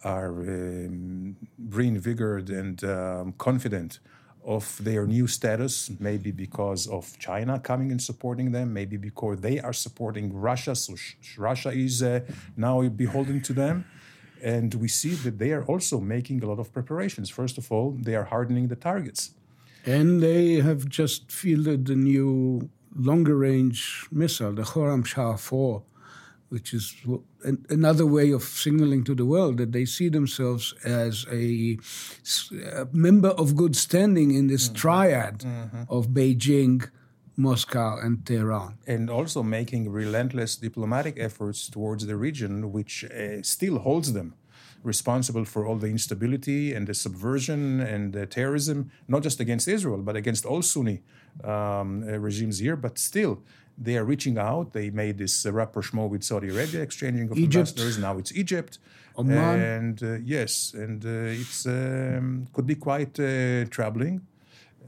are 0.04 0.30
um, 0.30 1.36
reinvigorated 1.70 2.50
and 2.50 2.84
um, 2.84 3.34
confident 3.38 4.00
of 4.46 4.84
their 4.84 5.06
new 5.06 5.28
status, 5.28 5.92
maybe 6.00 6.32
because 6.32 6.88
of 6.88 7.18
China 7.20 7.60
coming 7.60 7.92
and 7.92 8.02
supporting 8.02 8.52
them, 8.52 8.74
maybe 8.74 8.98
because 8.98 9.42
they 9.42 9.60
are 9.60 9.74
supporting 9.74 10.34
Russia, 10.34 10.76
so 10.76 10.96
Russia 11.38 11.70
is 11.70 12.02
uh, 12.02 12.22
now 12.56 12.82
beholden 12.88 13.42
to 13.42 13.54
them. 13.54 13.86
And 14.42 14.74
we 14.76 14.88
see 14.88 15.16
that 15.16 15.38
they 15.38 15.52
are 15.52 15.66
also 15.66 16.00
making 16.00 16.42
a 16.44 16.48
lot 16.48 16.60
of 16.60 16.72
preparations. 16.72 17.30
First 17.30 17.58
of 17.58 17.72
all, 17.72 17.92
they 17.92 18.16
are 18.16 18.24
hardening 18.24 18.70
the 18.70 18.78
targets. 18.78 19.32
And 19.86 20.24
they 20.24 20.56
have 20.56 20.88
just 20.88 21.32
fielded 21.32 21.86
the 21.86 21.96
new 21.96 22.70
longer 22.96 23.36
range 23.36 24.08
missile, 24.12 24.54
the 24.54 24.64
Khorramshahr 24.64 25.38
4, 25.38 25.84
which 26.50 26.74
is 26.74 26.96
another 27.70 28.06
way 28.06 28.32
of 28.32 28.44
signaling 28.44 29.04
to 29.04 29.16
the 29.16 29.26
world 29.26 29.58
that 29.58 29.72
they 29.72 29.86
see 29.86 30.10
themselves 30.10 30.74
as 30.84 31.26
a, 31.32 31.78
a 32.76 32.88
member 32.92 33.30
of 33.30 33.56
good 33.56 33.76
standing 33.76 34.32
in 34.32 34.48
this 34.48 34.66
mm-hmm. 34.66 34.76
triad 34.76 35.40
mm-hmm. 35.40 35.84
of 35.90 36.08
Beijing, 36.08 36.90
Moscow, 37.38 38.00
and 38.00 38.26
Tehran. 38.26 38.78
And 38.88 39.10
also 39.10 39.44
making 39.44 39.90
relentless 39.92 40.56
diplomatic 40.56 41.16
efforts 41.18 41.70
towards 41.70 42.06
the 42.08 42.18
region, 42.18 42.72
which 42.72 43.06
uh, 43.06 43.42
still 43.44 43.80
holds 43.80 44.14
them 44.14 44.34
responsible 44.84 45.46
for 45.46 45.66
all 45.66 45.76
the 45.76 45.88
instability 45.88 46.74
and 46.74 46.88
the 46.88 46.94
subversion 46.94 47.82
and 47.82 48.14
the 48.14 48.26
terrorism, 48.26 48.92
not 49.08 49.22
just 49.24 49.40
against 49.40 49.68
Israel, 49.68 50.02
but 50.02 50.16
against 50.16 50.46
all 50.46 50.62
Sunni 50.62 51.02
um, 51.44 52.04
uh, 52.08 52.18
regimes 52.18 52.60
here. 52.60 52.76
But 52.76 52.98
still, 52.98 53.44
they 53.82 53.98
are 53.98 54.04
reaching 54.04 54.38
out. 54.38 54.74
They 54.74 54.90
made 54.90 55.18
this 55.18 55.46
uh, 55.46 55.52
rapprochement 55.52 56.12
with 56.12 56.24
Saudi 56.24 56.50
Arabia, 56.50 56.82
exchanging 56.82 57.32
of 57.32 57.38
Egypt. 57.38 57.70
ambassadors. 57.70 57.98
Now 57.98 58.18
it's 58.18 58.32
Egypt. 58.34 58.80
Oman. 59.18 59.60
And 59.62 60.04
uh, 60.04 60.18
yes, 60.24 60.74
and 60.74 61.06
uh, 61.06 61.40
it's 61.42 61.66
um, 61.66 62.48
could 62.54 62.66
be 62.66 62.76
quite 62.76 63.20
uh, 63.20 63.66
troubling. 63.66 64.22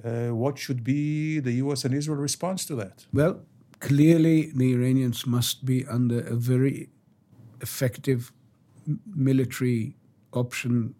Uh, 0.03 0.29
what 0.29 0.57
should 0.57 0.83
be 0.83 1.39
the 1.39 1.53
U.S. 1.63 1.85
and 1.85 1.93
Israel 1.93 2.17
response 2.17 2.65
to 2.65 2.75
that? 2.75 3.05
Well, 3.13 3.41
clearly 3.79 4.51
the 4.55 4.73
Iranians 4.73 5.27
must 5.27 5.65
be 5.65 5.85
under 5.87 6.19
a 6.21 6.35
very 6.35 6.89
effective 7.61 8.31
military 9.15 9.95
option 10.33 10.95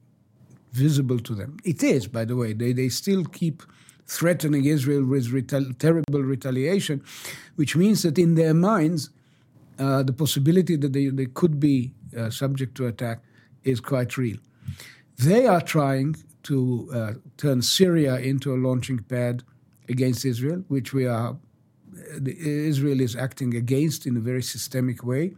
visible 0.72 1.20
to 1.20 1.34
them. 1.34 1.58
It 1.64 1.84
is, 1.84 2.08
by 2.08 2.26
the 2.26 2.36
way. 2.36 2.54
They, 2.54 2.74
they 2.74 2.90
still 2.90 3.26
keep 3.26 3.64
threatening 4.12 4.66
Israel 4.66 5.06
with 5.06 5.26
retal- 5.32 5.78
terrible 5.78 6.22
retaliation, 6.22 7.02
which 7.56 7.76
means 7.76 8.02
that 8.04 8.18
in 8.20 8.36
their 8.36 8.54
minds, 8.54 9.10
uh, 9.80 10.04
the 10.04 10.12
possibility 10.14 10.76
that 10.76 10.92
they, 10.92 11.08
they 11.08 11.28
could 11.28 11.60
be 11.60 11.94
uh, 12.18 12.30
subject 12.30 12.76
to 12.76 12.88
attack 12.88 13.20
is 13.64 13.80
quite 13.80 14.18
real. 14.18 14.38
They 15.18 15.48
are 15.48 15.62
trying 15.62 16.18
to 16.44 16.90
uh, 16.94 17.14
turn 17.38 17.62
Syria 17.62 18.18
into 18.18 18.54
a 18.54 18.58
launching 18.68 19.00
pad 19.00 19.44
against 19.88 20.26
Israel, 20.26 20.64
which 20.68 20.94
we 20.94 21.06
are. 21.08 21.38
Israel 22.26 23.00
is 23.00 23.16
acting 23.16 23.56
against 23.56 24.06
in 24.06 24.18
a 24.18 24.20
very 24.20 24.44
systemic 24.44 25.06
way. 25.06 25.34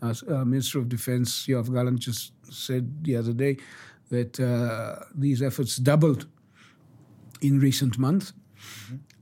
As 0.00 0.22
uh, 0.22 0.44
Minister 0.44 0.78
of 0.78 0.88
Defense 0.88 1.46
Yoav 1.46 1.72
Gallant 1.74 1.98
just 1.98 2.32
said 2.50 3.04
the 3.04 3.16
other 3.16 3.32
day 3.32 3.56
that 4.10 4.38
uh, 4.38 5.04
these 5.14 5.40
efforts 5.42 5.76
doubled 5.76 6.26
in 7.42 7.58
recent 7.60 7.98
months. 7.98 8.32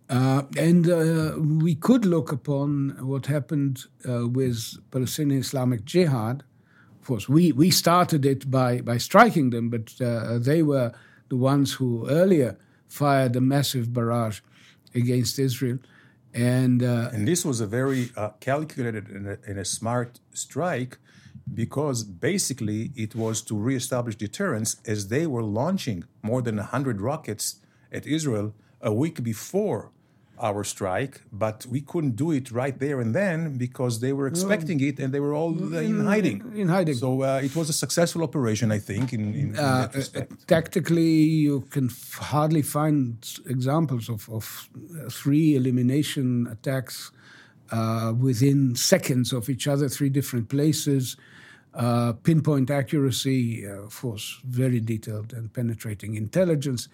Uh, 0.08 0.42
and 0.56 0.88
uh, 0.90 1.34
we 1.38 1.74
could 1.74 2.04
look 2.04 2.32
upon 2.32 2.96
what 3.00 3.26
happened 3.26 3.84
uh, 4.08 4.26
with 4.26 4.76
Palestinian 4.90 5.40
Islamic 5.40 5.84
Jihad. 5.84 6.42
Of 7.00 7.06
course, 7.06 7.28
we, 7.28 7.52
we 7.52 7.70
started 7.70 8.26
it 8.26 8.50
by, 8.50 8.80
by 8.80 8.98
striking 8.98 9.50
them, 9.50 9.70
but 9.70 9.92
uh, 10.00 10.38
they 10.38 10.62
were 10.62 10.92
the 11.28 11.36
ones 11.36 11.74
who 11.74 12.08
earlier 12.08 12.58
fired 12.88 13.36
a 13.36 13.40
massive 13.40 13.92
barrage 13.92 14.40
against 14.94 15.38
Israel. 15.38 15.78
And, 16.34 16.82
uh, 16.82 17.10
and 17.12 17.26
this 17.26 17.44
was 17.44 17.60
a 17.60 17.66
very 17.66 18.10
uh, 18.16 18.30
calculated 18.40 19.08
and 19.08 19.28
a, 19.28 19.38
and 19.46 19.58
a 19.58 19.64
smart 19.64 20.20
strike 20.32 20.98
because 21.52 22.04
basically 22.04 22.92
it 22.94 23.14
was 23.14 23.42
to 23.42 23.56
reestablish 23.56 24.16
deterrence 24.16 24.76
as 24.86 25.08
they 25.08 25.26
were 25.26 25.42
launching 25.42 26.04
more 26.22 26.42
than 26.42 26.56
100 26.56 27.00
rockets 27.00 27.56
at 27.92 28.06
Israel 28.06 28.54
a 28.80 28.92
week 28.92 29.22
before 29.22 29.90
our 30.40 30.64
strike, 30.64 31.20
but 31.30 31.66
we 31.66 31.80
couldn't 31.80 32.16
do 32.16 32.30
it 32.30 32.50
right 32.50 32.78
there 32.78 33.00
and 33.00 33.14
then 33.14 33.58
because 33.58 34.00
they 34.00 34.12
were 34.12 34.26
expecting 34.26 34.80
it 34.80 34.98
and 34.98 35.12
they 35.12 35.20
were 35.20 35.34
all 35.34 35.52
in, 35.52 35.74
in 35.74 36.04
hiding. 36.04 36.52
In 36.56 36.68
hiding. 36.68 36.94
So 36.94 37.22
uh, 37.22 37.40
it 37.42 37.54
was 37.54 37.68
a 37.68 37.74
successful 37.74 38.22
operation, 38.22 38.72
I 38.72 38.78
think. 38.78 39.12
In, 39.12 39.34
in, 39.34 39.58
uh, 39.58 39.88
uh, 39.94 40.22
tactically, 40.46 41.22
you 41.46 41.60
can 41.70 41.86
f- 41.90 42.14
hardly 42.14 42.62
find 42.62 43.16
examples 43.46 44.08
of, 44.08 44.28
of 44.30 44.68
three 45.10 45.56
elimination 45.56 46.46
attacks 46.50 47.10
uh, 47.70 48.12
within 48.18 48.74
seconds 48.74 49.32
of 49.32 49.48
each 49.50 49.68
other, 49.68 49.88
three 49.88 50.08
different 50.08 50.48
places. 50.48 51.16
Uh, 51.72 52.12
pinpoint 52.24 52.68
accuracy, 52.68 53.64
uh, 53.64 53.86
of 53.86 54.00
course, 54.00 54.40
very 54.44 54.80
detailed 54.80 55.32
and 55.32 55.52
penetrating 55.52 56.16
intelligence. 56.16 56.88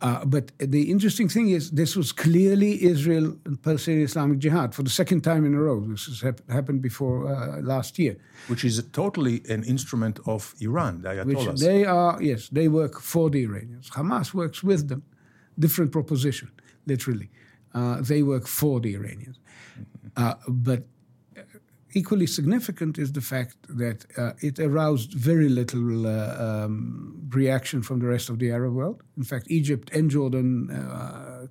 Uh, 0.00 0.24
but 0.24 0.52
the 0.58 0.90
interesting 0.90 1.28
thing 1.28 1.48
is, 1.48 1.70
this 1.72 1.96
was 1.96 2.12
clearly 2.12 2.84
Israel 2.84 3.36
and 3.44 3.60
Palestinian 3.60 4.04
Islamic 4.04 4.38
Jihad 4.38 4.74
for 4.74 4.84
the 4.84 4.90
second 4.90 5.22
time 5.22 5.44
in 5.44 5.54
a 5.54 5.60
row. 5.60 5.80
This 5.80 6.06
has 6.06 6.20
hap- 6.20 6.48
happened 6.48 6.80
before 6.80 7.26
uh, 7.26 7.60
last 7.62 7.98
year. 7.98 8.16
Which 8.46 8.64
is 8.64 8.82
totally 8.92 9.42
an 9.48 9.64
instrument 9.64 10.20
of 10.26 10.54
Iran, 10.60 11.02
the 11.02 11.08
Ayatollahs. 11.08 11.46
Which 11.48 11.60
they 11.60 11.84
are, 11.84 12.22
yes, 12.22 12.48
they 12.50 12.68
work 12.68 13.00
for 13.00 13.30
the 13.30 13.42
Iranians. 13.42 13.90
Hamas 13.90 14.32
works 14.34 14.62
with 14.62 14.88
them. 14.88 15.02
Different 15.58 15.90
proposition, 15.90 16.50
literally. 16.86 17.30
Uh, 17.72 18.00
they 18.00 18.22
work 18.22 18.46
for 18.46 18.80
the 18.80 18.94
Iranians. 18.94 19.38
Mm-hmm. 19.38 20.08
Uh, 20.16 20.34
but 20.48 20.82
equally 21.94 22.26
significant 22.26 22.98
is 22.98 23.12
the 23.12 23.20
fact 23.20 23.56
that 23.68 24.04
uh, 24.18 24.32
it 24.40 24.58
aroused 24.58 25.12
very 25.14 25.48
little 25.48 26.06
uh, 26.06 26.64
um, 26.64 26.74
reaction 27.30 27.82
from 27.82 28.00
the 28.00 28.06
rest 28.06 28.28
of 28.28 28.38
the 28.38 28.50
Arab 28.50 28.74
world. 28.74 29.02
In 29.16 29.24
fact, 29.24 29.46
Egypt 29.48 29.90
and 29.92 30.10
Jordan 30.10 30.70
uh, 30.70 31.46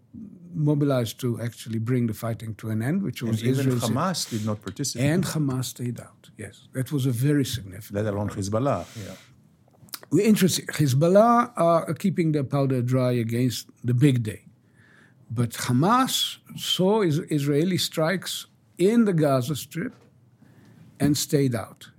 mobilized 0.53 1.19
to 1.21 1.41
actually 1.41 1.79
bring 1.79 2.07
the 2.07 2.13
fighting 2.13 2.55
to 2.55 2.69
an 2.69 2.81
end, 2.81 3.01
which 3.01 3.23
was 3.23 3.41
and 3.41 3.49
even 3.49 3.79
Hamas 3.79 4.29
did 4.29 4.45
not 4.45 4.61
participate. 4.61 5.09
And 5.09 5.23
Hamas 5.23 5.65
stayed 5.65 5.99
out. 5.99 6.29
Yes, 6.37 6.67
that 6.73 6.91
was 6.91 7.05
a 7.05 7.11
very 7.11 7.45
significant. 7.45 7.95
let 7.95 8.13
alone 8.13 8.29
Hezbollah. 8.29 8.85
Yeah. 9.05 9.15
We're 10.11 10.27
interested. 10.27 10.67
Hezbollah 10.67 11.53
are 11.55 11.93
keeping 11.95 12.33
their 12.33 12.43
powder 12.43 12.81
dry 12.81 13.13
against 13.13 13.69
the 13.83 13.93
big 13.93 14.23
day. 14.23 14.41
But 15.31 15.51
Hamas 15.51 16.37
saw 16.55 17.01
Israeli 17.01 17.77
strikes 17.77 18.45
in 18.77 19.05
the 19.05 19.13
Gaza 19.13 19.55
Strip 19.55 19.93
and 21.03 21.17
stayed 21.17 21.55
out, 21.55 21.89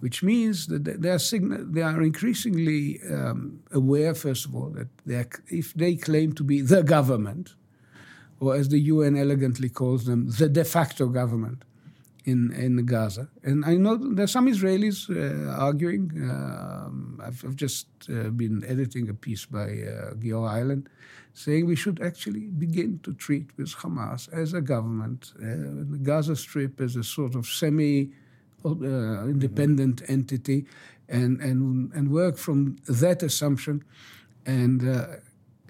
which 0.00 0.22
means 0.22 0.66
that 0.66 1.02
they 1.02 1.10
are, 1.10 1.18
sign- 1.18 1.72
they 1.72 1.82
are 1.82 2.02
increasingly 2.02 3.00
um, 3.10 3.60
aware, 3.72 4.14
first 4.14 4.44
of 4.46 4.54
all, 4.54 4.70
that 4.70 4.88
they 5.04 5.24
if 5.48 5.74
they 5.74 5.94
claim 5.96 6.32
to 6.34 6.44
be 6.44 6.60
the 6.60 6.82
government, 6.82 7.54
or 8.40 8.54
as 8.54 8.68
the 8.68 8.80
UN 8.80 9.16
elegantly 9.16 9.68
calls 9.68 10.04
them, 10.04 10.30
the 10.38 10.48
de 10.48 10.64
facto 10.64 11.08
government 11.08 11.62
in, 12.26 12.52
in 12.52 12.84
Gaza. 12.84 13.28
And 13.44 13.64
I 13.64 13.76
know 13.76 13.96
there's 13.96 14.32
some 14.32 14.48
Israelis 14.48 15.08
uh, 15.08 15.50
arguing. 15.52 16.10
Um, 16.30 17.20
I've, 17.24 17.42
I've, 17.44 17.56
just 17.56 17.86
uh, 18.10 18.30
been 18.30 18.64
editing 18.66 19.08
a 19.08 19.14
piece 19.14 19.46
by 19.46 19.68
uh, 19.68 20.14
Giora 20.14 20.58
Eiland 20.58 20.86
saying 21.34 21.66
we 21.66 21.76
should 21.76 22.02
actually 22.02 22.46
begin 22.64 22.98
to 23.04 23.12
treat 23.14 23.56
with 23.56 23.72
Hamas 23.76 24.32
as 24.32 24.54
a 24.54 24.60
government, 24.60 25.32
uh, 25.36 25.44
the 25.92 26.00
Gaza 26.02 26.34
Strip 26.34 26.80
as 26.80 26.96
a 26.96 27.04
sort 27.04 27.34
of 27.34 27.46
semi 27.46 28.10
uh, 28.64 29.28
independent 29.28 30.02
mm-hmm. 30.02 30.12
entity, 30.12 30.66
and, 31.08 31.40
and, 31.40 31.92
and 31.92 32.10
work 32.10 32.36
from 32.36 32.76
that 32.88 33.22
assumption. 33.22 33.84
And 34.44 34.88
uh, 34.88 35.06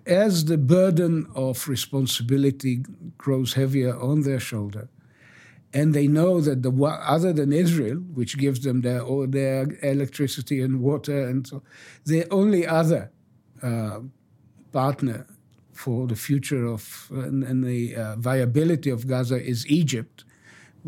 as 0.07 0.47
the 0.47 0.57
burden 0.57 1.27
of 1.35 1.69
responsibility 1.69 2.85
grows 3.19 3.53
heavier 3.55 3.99
on 4.01 4.23
their 4.23 4.41
shoulder, 4.41 4.89
and 5.77 5.93
they 5.93 6.09
know 6.19 6.41
that 6.41 6.63
the 6.63 6.73
other 7.17 7.33
than 7.39 7.53
Israel, 7.53 7.99
which 8.19 8.33
gives 8.45 8.61
them 8.67 8.81
their 8.87 9.03
their 9.39 9.63
electricity 9.95 10.59
and 10.67 10.75
water, 10.91 11.19
and 11.31 11.47
so 11.47 11.57
the 12.13 12.23
only 12.41 12.63
other 12.81 13.03
uh, 13.63 14.01
partner 14.73 15.27
for 15.83 16.07
the 16.07 16.19
future 16.29 16.65
of 16.77 16.83
and, 17.11 17.39
and 17.51 17.59
the 17.73 17.95
uh, 17.95 18.17
viability 18.17 18.91
of 18.97 19.07
Gaza 19.07 19.39
is 19.53 19.67
Egypt, 19.81 20.25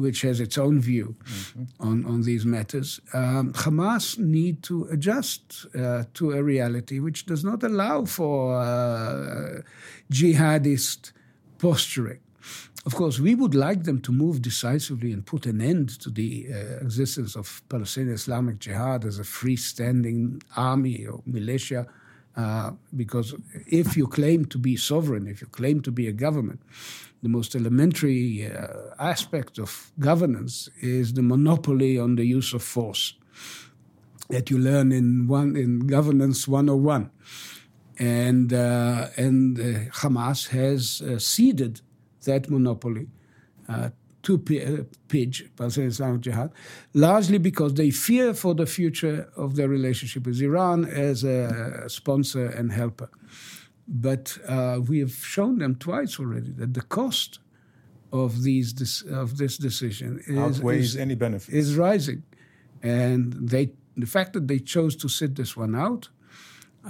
which 0.04 0.22
has 0.22 0.40
its 0.46 0.56
own 0.56 0.80
view 0.80 1.08
mm-hmm. 1.16 1.88
on, 1.88 1.96
on 2.12 2.22
these 2.22 2.44
matters. 2.46 2.88
Um, 3.12 3.52
Hamas 3.52 4.18
need 4.18 4.56
to 4.70 4.76
adjust 4.94 5.66
uh, 5.74 6.04
to 6.18 6.24
a 6.38 6.42
reality 6.42 6.98
which 7.06 7.26
does 7.26 7.42
not 7.44 7.62
allow 7.62 8.06
for 8.06 8.36
uh, 8.56 9.60
jihadist 10.10 11.12
posturing. 11.58 12.20
Of 12.86 12.94
course, 12.94 13.18
we 13.18 13.34
would 13.34 13.54
like 13.54 13.84
them 13.84 14.00
to 14.02 14.12
move 14.12 14.40
decisively 14.40 15.12
and 15.12 15.26
put 15.26 15.46
an 15.46 15.60
end 15.60 16.00
to 16.00 16.10
the 16.10 16.46
uh, 16.50 16.84
existence 16.84 17.36
of 17.36 17.62
Palestinian 17.68 18.14
Islamic 18.14 18.60
Jihad 18.60 19.04
as 19.04 19.18
a 19.18 19.24
freestanding 19.24 20.42
army 20.56 21.06
or 21.06 21.20
militia 21.26 21.86
uh, 22.36 22.70
because 22.96 23.34
if 23.66 23.96
you 23.96 24.06
claim 24.06 24.44
to 24.44 24.58
be 24.58 24.76
sovereign, 24.76 25.26
if 25.26 25.40
you 25.40 25.48
claim 25.48 25.80
to 25.82 25.90
be 25.90 26.06
a 26.06 26.12
government, 26.12 26.60
the 27.22 27.28
most 27.28 27.56
elementary 27.56 28.46
uh, 28.46 28.68
aspect 29.00 29.58
of 29.58 29.90
governance 29.98 30.68
is 30.80 31.14
the 31.14 31.22
monopoly 31.22 31.98
on 31.98 32.14
the 32.14 32.24
use 32.24 32.54
of 32.54 32.62
force 32.62 33.14
that 34.28 34.50
you 34.50 34.58
learn 34.58 34.92
in 34.92 35.26
one 35.26 35.56
in 35.56 35.80
governance 35.80 36.46
101 36.46 37.10
and 37.98 38.52
uh, 38.52 39.08
and 39.16 39.58
uh, 39.58 39.62
Hamas 39.90 40.48
has 40.48 41.02
uh, 41.02 41.18
ceded 41.18 41.80
that 42.30 42.42
monopoly 42.50 43.06
to 44.22 44.38
PIJ, 45.08 45.34
Palestinian 45.56 45.90
Islamic 45.90 46.20
Jihad, 46.20 46.50
largely 46.92 47.38
because 47.38 47.74
they 47.74 47.90
fear 47.90 48.34
for 48.34 48.54
the 48.54 48.66
future 48.66 49.18
of 49.36 49.56
their 49.56 49.68
relationship 49.68 50.26
with 50.26 50.40
Iran 50.42 50.84
as 50.84 51.24
a 51.24 51.88
sponsor 51.88 52.46
and 52.58 52.72
helper. 52.72 53.10
But 53.86 54.36
uh, 54.46 54.80
we 54.88 54.98
have 55.04 55.14
shown 55.36 55.58
them 55.58 55.76
twice 55.76 56.18
already 56.20 56.50
that 56.60 56.74
the 56.74 56.82
cost 56.82 57.38
of 58.12 58.42
these 58.42 59.02
of 59.22 59.38
this 59.38 59.56
decision 59.58 60.10
is, 60.26 60.38
outweighs 60.38 60.94
is, 60.94 60.96
any 60.96 61.14
benefit 61.14 61.54
is 61.54 61.76
rising, 61.76 62.22
and 62.82 63.32
they 63.52 63.64
the 63.96 64.10
fact 64.16 64.30
that 64.34 64.46
they 64.50 64.60
chose 64.74 64.94
to 64.96 65.08
sit 65.08 65.30
this 65.36 65.56
one 65.56 65.74
out 65.74 66.08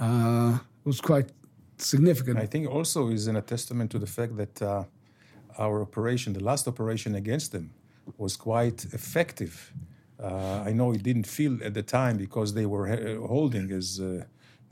uh, 0.05 0.59
was 0.83 0.99
quite 1.11 1.29
significant. 1.77 2.37
I 2.37 2.47
think 2.53 2.69
also 2.69 3.09
is 3.09 3.27
in 3.27 3.35
a 3.35 3.41
testament 3.53 3.91
to 3.91 3.99
the 3.99 4.11
fact 4.17 4.35
that. 4.37 4.61
Uh, 4.61 4.83
our 5.59 5.81
operation, 5.81 6.33
the 6.33 6.43
last 6.43 6.67
operation 6.67 7.15
against 7.15 7.51
them, 7.51 7.71
was 8.17 8.35
quite 8.35 8.85
effective. 8.93 9.73
Uh, 10.21 10.63
I 10.65 10.71
know 10.73 10.91
it 10.91 11.03
didn't 11.03 11.27
feel 11.27 11.57
at 11.63 11.73
the 11.73 11.83
time 11.83 12.17
because 12.17 12.53
they 12.53 12.65
were 12.65 12.87
uh, 12.87 13.27
holding 13.27 13.71
as 13.71 13.99
uh, 13.99 14.23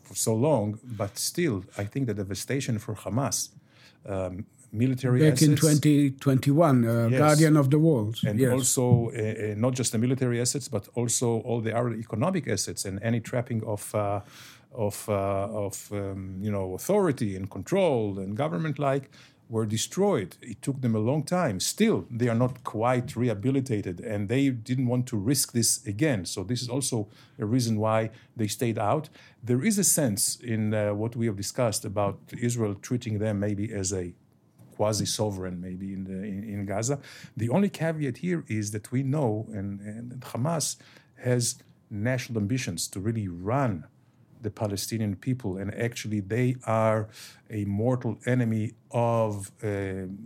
for 0.02 0.16
so 0.16 0.34
long, 0.36 0.80
but 0.84 1.18
still, 1.18 1.64
I 1.78 1.86
think 1.86 2.08
the 2.08 2.14
devastation 2.14 2.80
for 2.80 2.96
Hamas, 2.96 3.50
um, 4.06 4.46
military 4.72 5.20
back 5.22 5.34
assets, 5.34 5.44
in 5.44 5.56
2021, 5.56 6.86
uh, 6.86 7.08
yes. 7.08 7.20
Guardian 7.20 7.56
of 7.58 7.70
the 7.70 7.80
Walls, 7.80 8.24
and 8.24 8.40
yes. 8.40 8.52
also 8.52 9.12
uh, 9.12 9.52
uh, 9.52 9.54
not 9.56 9.74
just 9.74 9.92
the 9.92 9.98
military 9.98 10.42
assets, 10.42 10.68
but 10.68 10.88
also 10.96 11.40
all 11.42 11.62
the 11.62 11.76
other 11.78 11.94
economic 11.94 12.48
assets 12.48 12.86
and 12.86 13.02
any 13.02 13.20
trapping 13.20 13.64
of. 13.64 13.94
of, 14.74 15.10
of 15.10 15.92
um, 15.92 16.38
you 16.40 16.52
know 16.52 16.76
authority 16.76 17.36
and 17.38 17.50
control 17.50 18.20
and 18.20 18.38
government 18.38 18.78
like 18.78 19.10
were 19.50 19.66
destroyed. 19.66 20.36
It 20.42 20.62
took 20.62 20.82
them 20.82 20.96
a 20.96 21.00
long 21.00 21.24
time. 21.24 21.60
Still, 21.60 22.06
they 22.10 22.28
are 22.28 22.36
not 22.36 22.64
quite 22.64 23.16
rehabilitated, 23.16 24.00
and 24.00 24.28
they 24.28 24.50
didn't 24.50 24.88
want 24.88 25.08
to 25.08 25.18
risk 25.18 25.54
this 25.54 25.86
again. 25.86 26.26
So, 26.26 26.44
this 26.44 26.62
is 26.62 26.70
also 26.70 27.08
a 27.40 27.46
reason 27.46 27.80
why 27.80 28.12
they 28.36 28.48
stayed 28.48 28.78
out. 28.78 29.10
There 29.44 29.64
is 29.64 29.78
a 29.78 29.84
sense 29.84 30.36
in 30.36 30.74
uh, 30.74 30.94
what 30.94 31.16
we 31.16 31.26
have 31.28 31.38
discussed 31.38 31.86
about 31.86 32.20
Israel 32.38 32.76
treating 32.76 33.20
them 33.20 33.40
maybe 33.40 33.72
as 33.74 33.94
a 33.94 34.14
quasi 34.76 35.06
sovereign, 35.06 35.60
maybe 35.60 35.94
in, 35.94 36.04
the, 36.04 36.24
in, 36.24 36.44
in, 36.44 36.66
Gaza. 36.66 37.00
The 37.36 37.50
only 37.50 37.70
caveat 37.70 38.18
here 38.18 38.44
is 38.48 38.72
that 38.72 38.92
we 38.92 39.02
know, 39.02 39.48
and, 39.52 39.82
and 39.82 40.20
Hamas 40.22 40.76
has 41.24 41.56
national 41.90 42.40
ambitions 42.40 42.88
to 42.90 43.00
really 43.00 43.28
run 43.28 43.86
the 44.42 44.50
Palestinian 44.50 45.16
people, 45.16 45.58
and 45.58 45.74
actually 45.76 46.20
they 46.20 46.56
are 46.66 47.08
a 47.50 47.66
mortal 47.66 48.18
enemy 48.26 48.74
of 48.92 49.52
uh, 49.64 49.68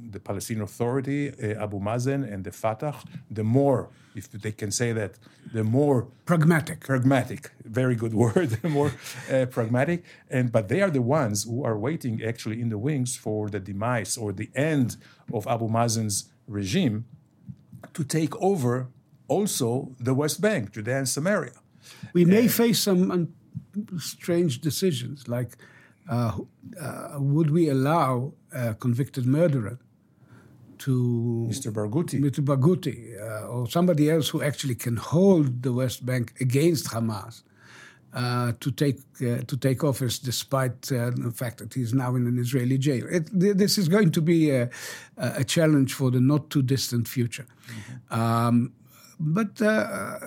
the 0.09 0.21
Palestinian 0.23 0.63
Authority, 0.63 1.29
uh, 1.29 1.63
Abu 1.63 1.79
Mazen, 1.79 2.31
and 2.31 2.43
the 2.43 2.51
Fatah. 2.51 2.95
The 3.29 3.43
more, 3.43 3.89
if 4.15 4.31
they 4.31 4.51
can 4.51 4.71
say 4.71 4.91
that, 4.93 5.15
the 5.53 5.63
more 5.63 6.07
pragmatic. 6.25 6.81
Pragmatic, 6.81 7.51
very 7.63 7.95
good 7.95 8.13
word. 8.23 8.49
the 8.61 8.69
more 8.69 8.91
uh, 9.31 9.45
pragmatic, 9.45 10.03
and 10.29 10.51
but 10.51 10.67
they 10.67 10.81
are 10.81 10.91
the 10.91 11.01
ones 11.01 11.43
who 11.43 11.63
are 11.63 11.77
waiting 11.77 12.23
actually 12.23 12.61
in 12.61 12.69
the 12.69 12.77
wings 12.77 13.15
for 13.15 13.49
the 13.49 13.59
demise 13.59 14.17
or 14.17 14.31
the 14.31 14.49
end 14.55 14.97
of 15.33 15.47
Abu 15.47 15.67
Mazen's 15.67 16.29
regime 16.47 17.05
to 17.93 18.03
take 18.03 18.35
over 18.41 18.87
also 19.27 19.95
the 19.99 20.13
West 20.13 20.41
Bank, 20.41 20.73
Judea 20.73 20.97
and 20.97 21.09
Samaria. 21.09 21.53
We 22.13 22.25
may 22.25 22.47
face 22.47 22.79
some 22.79 23.33
strange 23.97 24.61
decisions, 24.61 25.27
like 25.27 25.57
uh, 26.09 26.37
uh, 26.79 27.15
would 27.17 27.51
we 27.51 27.69
allow 27.69 28.33
a 28.53 28.73
convicted 28.75 29.25
murderer 29.25 29.79
to 30.79 31.47
Mr. 31.49 31.71
Barghouti, 31.71 32.19
Mr. 32.19 32.43
Barghouti, 32.43 33.19
uh, 33.21 33.47
or 33.47 33.67
somebody 33.67 34.09
else 34.09 34.29
who 34.29 34.41
actually 34.41 34.75
can 34.75 34.97
hold 34.97 35.61
the 35.61 35.71
West 35.71 36.05
Bank 36.05 36.33
against 36.41 36.87
Hamas? 36.87 37.43
Uh, 38.13 38.51
to 38.59 38.71
take 38.71 38.99
uh, 39.21 39.37
to 39.47 39.55
take 39.55 39.85
office, 39.85 40.19
despite 40.19 40.91
uh, 40.91 41.11
the 41.11 41.31
fact 41.33 41.59
that 41.59 41.73
he's 41.73 41.93
now 41.93 42.13
in 42.13 42.27
an 42.27 42.37
Israeli 42.37 42.77
jail. 42.77 43.05
It, 43.09 43.29
this 43.31 43.77
is 43.77 43.87
going 43.87 44.11
to 44.11 44.21
be 44.21 44.49
a, 44.49 44.69
a, 45.15 45.45
challenge 45.45 45.93
for 45.93 46.11
the 46.11 46.19
not 46.19 46.49
too 46.49 46.61
distant 46.61 47.07
future. 47.07 47.47
Mm-hmm. 47.69 48.19
Um, 48.19 48.73
but 49.17 49.61
uh, 49.61 50.19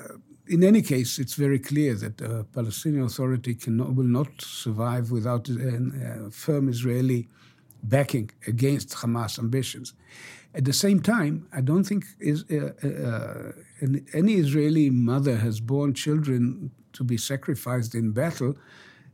in 0.46 0.62
any 0.62 0.83
case, 0.83 1.18
it's 1.18 1.35
very 1.35 1.59
clear 1.59 1.94
that 1.94 2.18
the 2.18 2.44
Palestinian 2.52 3.04
Authority 3.04 3.54
cannot, 3.54 3.94
will 3.94 4.04
not 4.04 4.28
survive 4.40 5.11
without 5.11 5.48
a, 5.48 6.26
a 6.26 6.30
firm 6.30 6.68
Israeli 6.68 7.28
backing 7.83 8.30
against 8.46 8.90
Hamas 8.90 9.38
ambitions. 9.38 9.94
At 10.54 10.64
the 10.64 10.72
same 10.72 11.00
time, 11.00 11.48
I 11.52 11.61
don't 11.61 11.85
think 11.85 12.04
is, 12.20 12.44
uh, 12.50 12.72
uh, 12.87 13.52
any 14.14 14.35
Israeli 14.35 14.90
mother 14.90 15.37
has 15.37 15.61
born 15.61 15.94
children 15.94 16.70
to 16.92 17.04
be 17.04 17.16
sacrificed 17.16 17.94
in 17.94 18.12
battle 18.12 18.54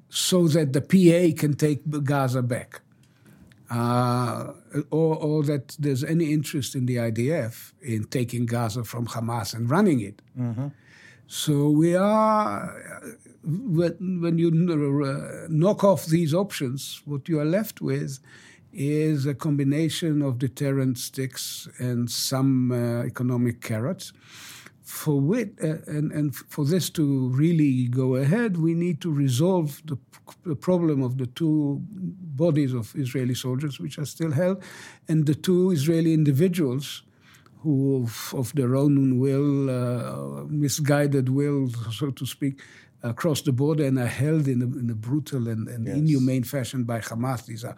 so 0.08 0.48
that 0.48 0.72
the 0.72 0.82
PA 0.82 1.40
can 1.40 1.54
take 1.54 1.80
Gaza 2.04 2.42
back. 2.42 2.82
uh, 3.70 4.52
or, 4.90 5.16
or, 5.16 5.44
that 5.44 5.76
there's 5.78 6.02
any 6.02 6.32
interest 6.32 6.74
in 6.74 6.86
the 6.86 6.96
IDF 6.96 7.72
in 7.80 8.04
taking 8.04 8.44
Gaza 8.44 8.82
from 8.82 9.06
Hamas 9.06 9.54
and 9.54 9.70
running 9.70 10.00
it. 10.00 10.20
Mm-hmm. 10.38 10.68
So 11.32 11.70
we 11.70 11.94
are, 11.94 12.74
when 13.44 14.36
you 14.36 14.48
uh, 14.48 15.46
knock 15.48 15.84
off 15.84 16.06
these 16.06 16.34
options, 16.34 17.02
what 17.04 17.28
you 17.28 17.38
are 17.38 17.44
left 17.44 17.80
with 17.80 18.18
is 18.72 19.26
a 19.26 19.34
combination 19.34 20.22
of 20.22 20.38
deterrent 20.38 20.98
sticks 20.98 21.68
and 21.78 22.10
some 22.10 22.72
uh, 22.72 23.04
economic 23.04 23.60
carrots. 23.60 24.12
For 24.82 25.20
which, 25.20 25.50
uh, 25.62 25.76
and, 25.86 26.10
and 26.10 26.34
for 26.34 26.64
this 26.64 26.90
to 26.90 27.28
really 27.28 27.86
go 27.86 28.16
ahead, 28.16 28.56
we 28.56 28.74
need 28.74 29.00
to 29.02 29.12
resolve 29.12 29.80
the, 29.84 29.98
the 30.44 30.56
problem 30.56 31.00
of 31.00 31.18
the 31.18 31.26
two 31.26 31.80
bodies 31.88 32.74
of 32.74 32.92
Israeli 32.96 33.34
soldiers, 33.34 33.78
which 33.78 34.00
are 34.00 34.04
still 34.04 34.32
held, 34.32 34.64
and 35.06 35.26
the 35.26 35.36
two 35.36 35.70
Israeli 35.70 36.12
individuals 36.12 37.04
who, 37.62 38.02
of, 38.02 38.34
of 38.36 38.54
their 38.54 38.74
own 38.74 39.18
will, 39.18 39.70
uh, 39.70 40.44
misguided 40.48 41.28
will, 41.28 41.68
so 41.92 42.10
to 42.10 42.26
speak, 42.26 42.60
across 43.02 43.42
the 43.42 43.52
border 43.52 43.84
and 43.86 43.98
are 43.98 44.06
held 44.06 44.46
in 44.48 44.62
a, 44.62 44.66
in 44.78 44.90
a 44.90 44.94
brutal 44.94 45.48
and, 45.48 45.68
and 45.68 45.86
yes. 45.86 45.96
inhumane 45.96 46.44
fashion 46.44 46.84
by 46.84 47.00
Hamas. 47.00 47.46
These 47.46 47.64
are 47.64 47.76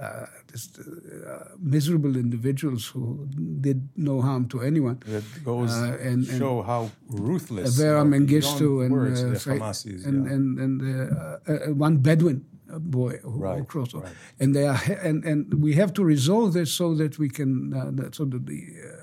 uh, 0.00 0.26
this, 0.50 0.70
uh, 0.78 1.48
miserable 1.60 2.16
individuals 2.16 2.86
who 2.86 3.28
did 3.60 3.88
no 3.96 4.20
harm 4.22 4.48
to 4.48 4.60
anyone. 4.60 4.98
That 5.06 5.44
goes 5.44 5.70
uh, 5.72 5.98
and, 6.00 6.26
show 6.26 6.62
how 6.62 6.90
ruthless. 7.08 7.78
Avera 7.78 8.04
Mengistu 8.04 8.84
and, 8.84 8.94
uh, 8.94 9.10
is, 9.10 9.46
and, 9.46 10.26
yeah. 10.26 10.32
and, 10.32 10.58
and, 10.58 10.80
and 10.80 11.68
uh, 11.70 11.74
one 11.74 11.98
Bedouin 11.98 12.44
boy 12.78 13.18
who 13.18 13.38
right, 13.38 13.68
crossed 13.68 13.92
right. 13.92 14.10
and 14.40 14.56
they 14.56 14.66
are 14.66 14.80
and 15.02 15.24
and 15.24 15.62
we 15.62 15.74
have 15.74 15.92
to 15.92 16.02
resolve 16.02 16.54
this 16.54 16.72
so 16.72 16.94
that 16.94 17.18
we 17.18 17.28
can 17.28 17.74
uh, 17.74 18.08
so 18.12 18.24
that 18.24 18.46
the. 18.46 19.01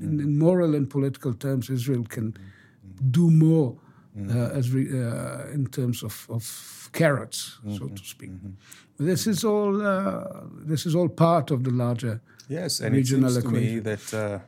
In, 0.00 0.20
in, 0.20 0.38
moral 0.38 0.74
and 0.74 0.88
political 0.88 1.34
terms 1.34 1.70
Israel 1.70 2.04
can 2.04 2.32
mm. 2.32 3.10
do 3.10 3.30
more 3.30 3.76
mm. 4.16 4.34
uh, 4.34 4.58
as 4.58 4.70
re, 4.70 4.86
uh, 4.88 5.46
in 5.52 5.66
terms 5.66 6.02
of, 6.02 6.26
of 6.28 6.90
carrots, 6.92 7.58
mm-hmm. 7.64 7.76
so 7.76 7.88
to 7.88 8.04
speak. 8.04 8.30
Mm-hmm. 8.30 9.06
This 9.06 9.26
is 9.26 9.44
all 9.44 9.80
uh, 9.82 10.24
this 10.66 10.86
is 10.86 10.94
all 10.94 11.08
part 11.08 11.50
of 11.50 11.64
the 11.64 11.70
larger 11.70 12.20
yes, 12.48 12.80
and 12.80 12.94
regional 12.94 13.36
it 13.36 13.44
equation. 13.44 13.82
that. 13.82 14.14
Uh, 14.14 14.38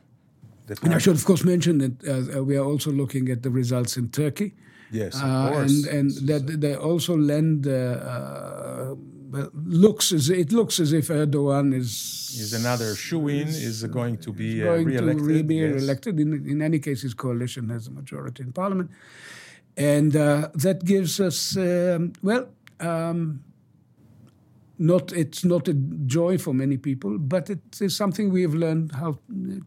that 0.67 0.83
and 0.85 0.95
I 0.95 0.99
should, 0.99 1.17
of 1.17 1.25
course, 1.25 1.45
mention 1.45 1.79
that 1.79 2.37
uh, 2.37 2.45
we 2.45 2.57
are 2.57 2.65
also 2.65 2.93
looking 2.93 3.29
at 3.31 3.43
the 3.43 3.51
results 3.51 3.97
in 3.97 4.11
Turkey. 4.11 4.55
Yes, 4.93 5.15
and 5.21 5.87
and 5.87 6.11
that 6.29 6.61
they 6.61 6.77
also 6.77 7.17
lend 7.17 7.65
looks 9.33 10.13
as 10.13 10.31
it 10.31 10.53
looks 10.53 10.79
as 10.81 10.93
if 10.93 11.09
Erdogan 11.09 11.75
is 11.75 11.91
is 12.39 12.53
another 12.53 12.95
shoe-in 12.95 13.49
is 13.49 13.85
going 13.85 14.19
to 14.19 14.33
be 14.33 14.63
uh, 14.63 14.67
going 14.67 14.87
re-elected. 14.87 15.19
To 15.19 15.25
re- 15.25 15.43
be 15.43 15.57
yes. 15.57 15.75
re-elected. 15.75 16.21
In, 16.21 16.33
in 16.49 16.63
any 16.63 16.79
case, 16.79 17.03
his 17.03 17.15
coalition 17.15 17.69
has 17.71 17.87
a 17.89 17.91
majority 17.91 18.43
in 18.43 18.53
parliament, 18.53 18.91
and 19.77 20.15
uh, 20.17 20.49
that 20.55 20.85
gives 20.85 21.21
us 21.21 21.57
um, 21.57 22.13
well. 22.23 22.49
Um, 22.81 23.45
not 24.79 25.13
it's 25.13 25.45
not 25.45 25.69
a 25.69 25.75
joy 25.75 26.39
for 26.39 26.53
many 26.53 26.77
people, 26.77 27.19
but 27.19 27.49
it 27.49 27.81
is 27.81 27.97
something 27.97 28.33
we 28.33 28.43
have 28.43 28.55
learned 28.55 28.93
how 28.93 29.19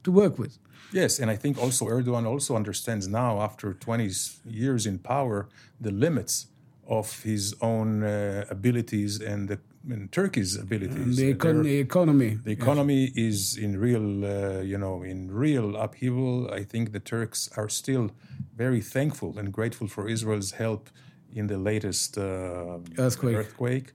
to 0.03 0.11
work 0.11 0.37
with. 0.37 0.57
Yes, 0.91 1.19
and 1.19 1.31
I 1.31 1.35
think 1.35 1.57
also 1.57 1.85
Erdogan 1.85 2.25
also 2.25 2.55
understands 2.55 3.07
now, 3.07 3.41
after 3.41 3.73
20 3.73 4.11
years 4.45 4.85
in 4.85 4.99
power, 4.99 5.47
the 5.79 5.91
limits 5.91 6.47
of 6.87 7.23
his 7.23 7.55
own 7.61 8.03
uh, 8.03 8.45
abilities 8.49 9.21
and, 9.21 9.49
the, 9.49 9.59
and 9.89 10.11
Turkey's 10.11 10.55
abilities. 10.55 11.17
The, 11.17 11.33
econ- 11.33 11.63
the, 11.63 11.79
economy. 11.79 12.37
The 12.43 12.51
economy 12.51 13.11
yes. 13.13 13.17
is 13.17 13.57
in 13.57 13.79
real, 13.79 14.25
uh, 14.25 14.61
you 14.61 14.77
know, 14.77 15.03
in 15.03 15.31
real 15.31 15.75
upheaval. 15.75 16.51
I 16.51 16.63
think 16.63 16.91
the 16.91 16.99
Turks 16.99 17.49
are 17.57 17.69
still 17.69 18.11
very 18.55 18.81
thankful 18.81 19.37
and 19.37 19.51
grateful 19.51 19.87
for 19.87 20.07
Israel's 20.07 20.51
help 20.51 20.89
in 21.33 21.47
the 21.47 21.57
latest 21.57 22.17
uh, 22.17 22.77
earthquake. 22.97 23.35
earthquake. 23.35 23.93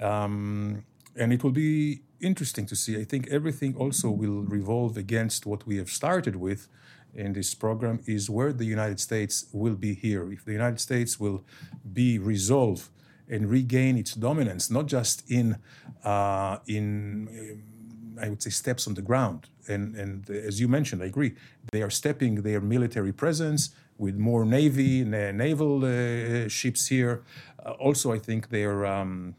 Um, 0.00 0.84
and 1.16 1.32
it 1.32 1.42
will 1.42 1.50
be 1.50 2.02
interesting 2.20 2.66
to 2.66 2.76
see. 2.76 2.98
I 2.98 3.04
think 3.04 3.28
everything 3.28 3.74
also 3.76 4.10
will 4.10 4.42
revolve 4.42 4.96
against 4.96 5.46
what 5.46 5.66
we 5.66 5.76
have 5.76 5.90
started 5.90 6.36
with, 6.36 6.68
in 7.18 7.32
this 7.32 7.54
program 7.54 8.00
is 8.06 8.30
where 8.30 8.52
the 8.52 8.64
United 8.64 9.00
States 9.00 9.46
will 9.52 9.74
be 9.74 9.94
here. 9.94 10.32
If 10.32 10.44
the 10.44 10.52
United 10.52 10.80
States 10.80 11.18
will 11.18 11.44
be 11.92 12.18
resolved 12.18 12.88
and 13.28 13.50
regain 13.50 13.98
its 13.98 14.14
dominance, 14.14 14.70
not 14.70 14.86
just 14.86 15.28
in 15.30 15.56
uh, 16.04 16.58
in 16.66 17.62
I 18.20 18.28
would 18.28 18.42
say 18.42 18.50
steps 18.50 18.86
on 18.88 18.94
the 18.94 19.02
ground. 19.02 19.40
And 19.68 19.96
and 19.96 20.30
as 20.30 20.60
you 20.60 20.68
mentioned, 20.68 21.02
I 21.02 21.06
agree. 21.06 21.34
They 21.72 21.82
are 21.82 21.90
stepping 21.90 22.42
their 22.42 22.60
military 22.60 23.12
presence 23.12 23.70
with 23.98 24.16
more 24.16 24.44
navy, 24.44 25.04
naval 25.04 25.84
uh, 25.84 26.48
ships 26.48 26.86
here. 26.86 27.22
Uh, 27.64 27.72
also, 27.86 28.12
I 28.12 28.18
think 28.18 28.48
their 28.48 28.86
um, 28.86 29.34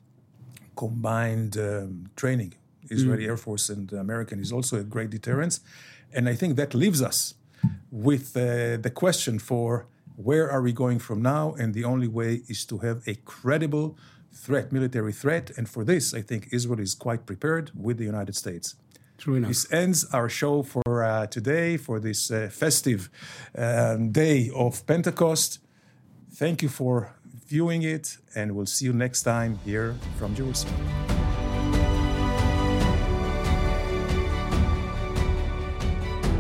combined 0.76 1.58
um, 1.58 2.10
training, 2.15 2.54
Israeli 2.89 3.24
mm. 3.24 3.30
Air 3.30 3.38
Force 3.38 3.70
and 3.70 3.92
American, 3.94 4.39
is 4.39 4.52
also 4.52 4.78
a 4.78 4.84
great 4.84 5.10
deterrence. 5.10 5.62
And 6.13 6.28
I 6.28 6.36
think 6.36 6.58
that 6.58 6.74
leaves 6.74 7.02
us 7.02 7.36
with 7.91 8.36
uh, 8.36 8.78
the 8.78 8.91
question 8.93 9.39
for 9.39 9.88
where 10.15 10.49
are 10.52 10.62
we 10.62 10.73
going 10.73 10.99
from 10.99 11.21
now? 11.21 11.54
And 11.54 11.73
the 11.73 11.86
only 11.86 12.08
way 12.08 12.41
is 12.47 12.65
to 12.65 12.80
have 12.80 13.08
a 13.08 13.15
credible 13.15 13.97
threat, 14.34 14.71
military 14.71 15.13
threat. 15.13 15.52
And 15.58 15.67
for 15.69 15.84
this, 15.84 16.13
I 16.13 16.21
think 16.21 16.49
Israel 16.52 16.80
is 16.80 16.93
quite 16.93 17.25
prepared 17.25 17.71
with 17.75 17.97
the 17.97 18.06
United 18.06 18.36
States. 18.36 18.75
True 19.17 19.36
enough. 19.36 19.49
This 19.49 19.71
ends 19.71 20.06
our 20.13 20.30
show 20.30 20.63
for 20.63 21.04
uh, 21.04 21.28
today, 21.28 21.78
for 21.78 21.99
this 21.99 22.32
uh, 22.32 22.49
festive 22.52 23.10
um, 23.58 24.12
day 24.12 24.49
of 24.56 24.86
Pentecost. 24.88 25.60
Thank 26.32 26.62
you 26.62 26.69
for 26.69 27.13
viewing 27.47 27.84
it, 27.84 28.17
and 28.36 28.56
we'll 28.56 28.65
see 28.65 28.86
you 28.86 28.93
next 28.93 29.23
time 29.23 29.60
here 29.65 29.95
from 30.17 30.36
Jerusalem. 30.36 31.09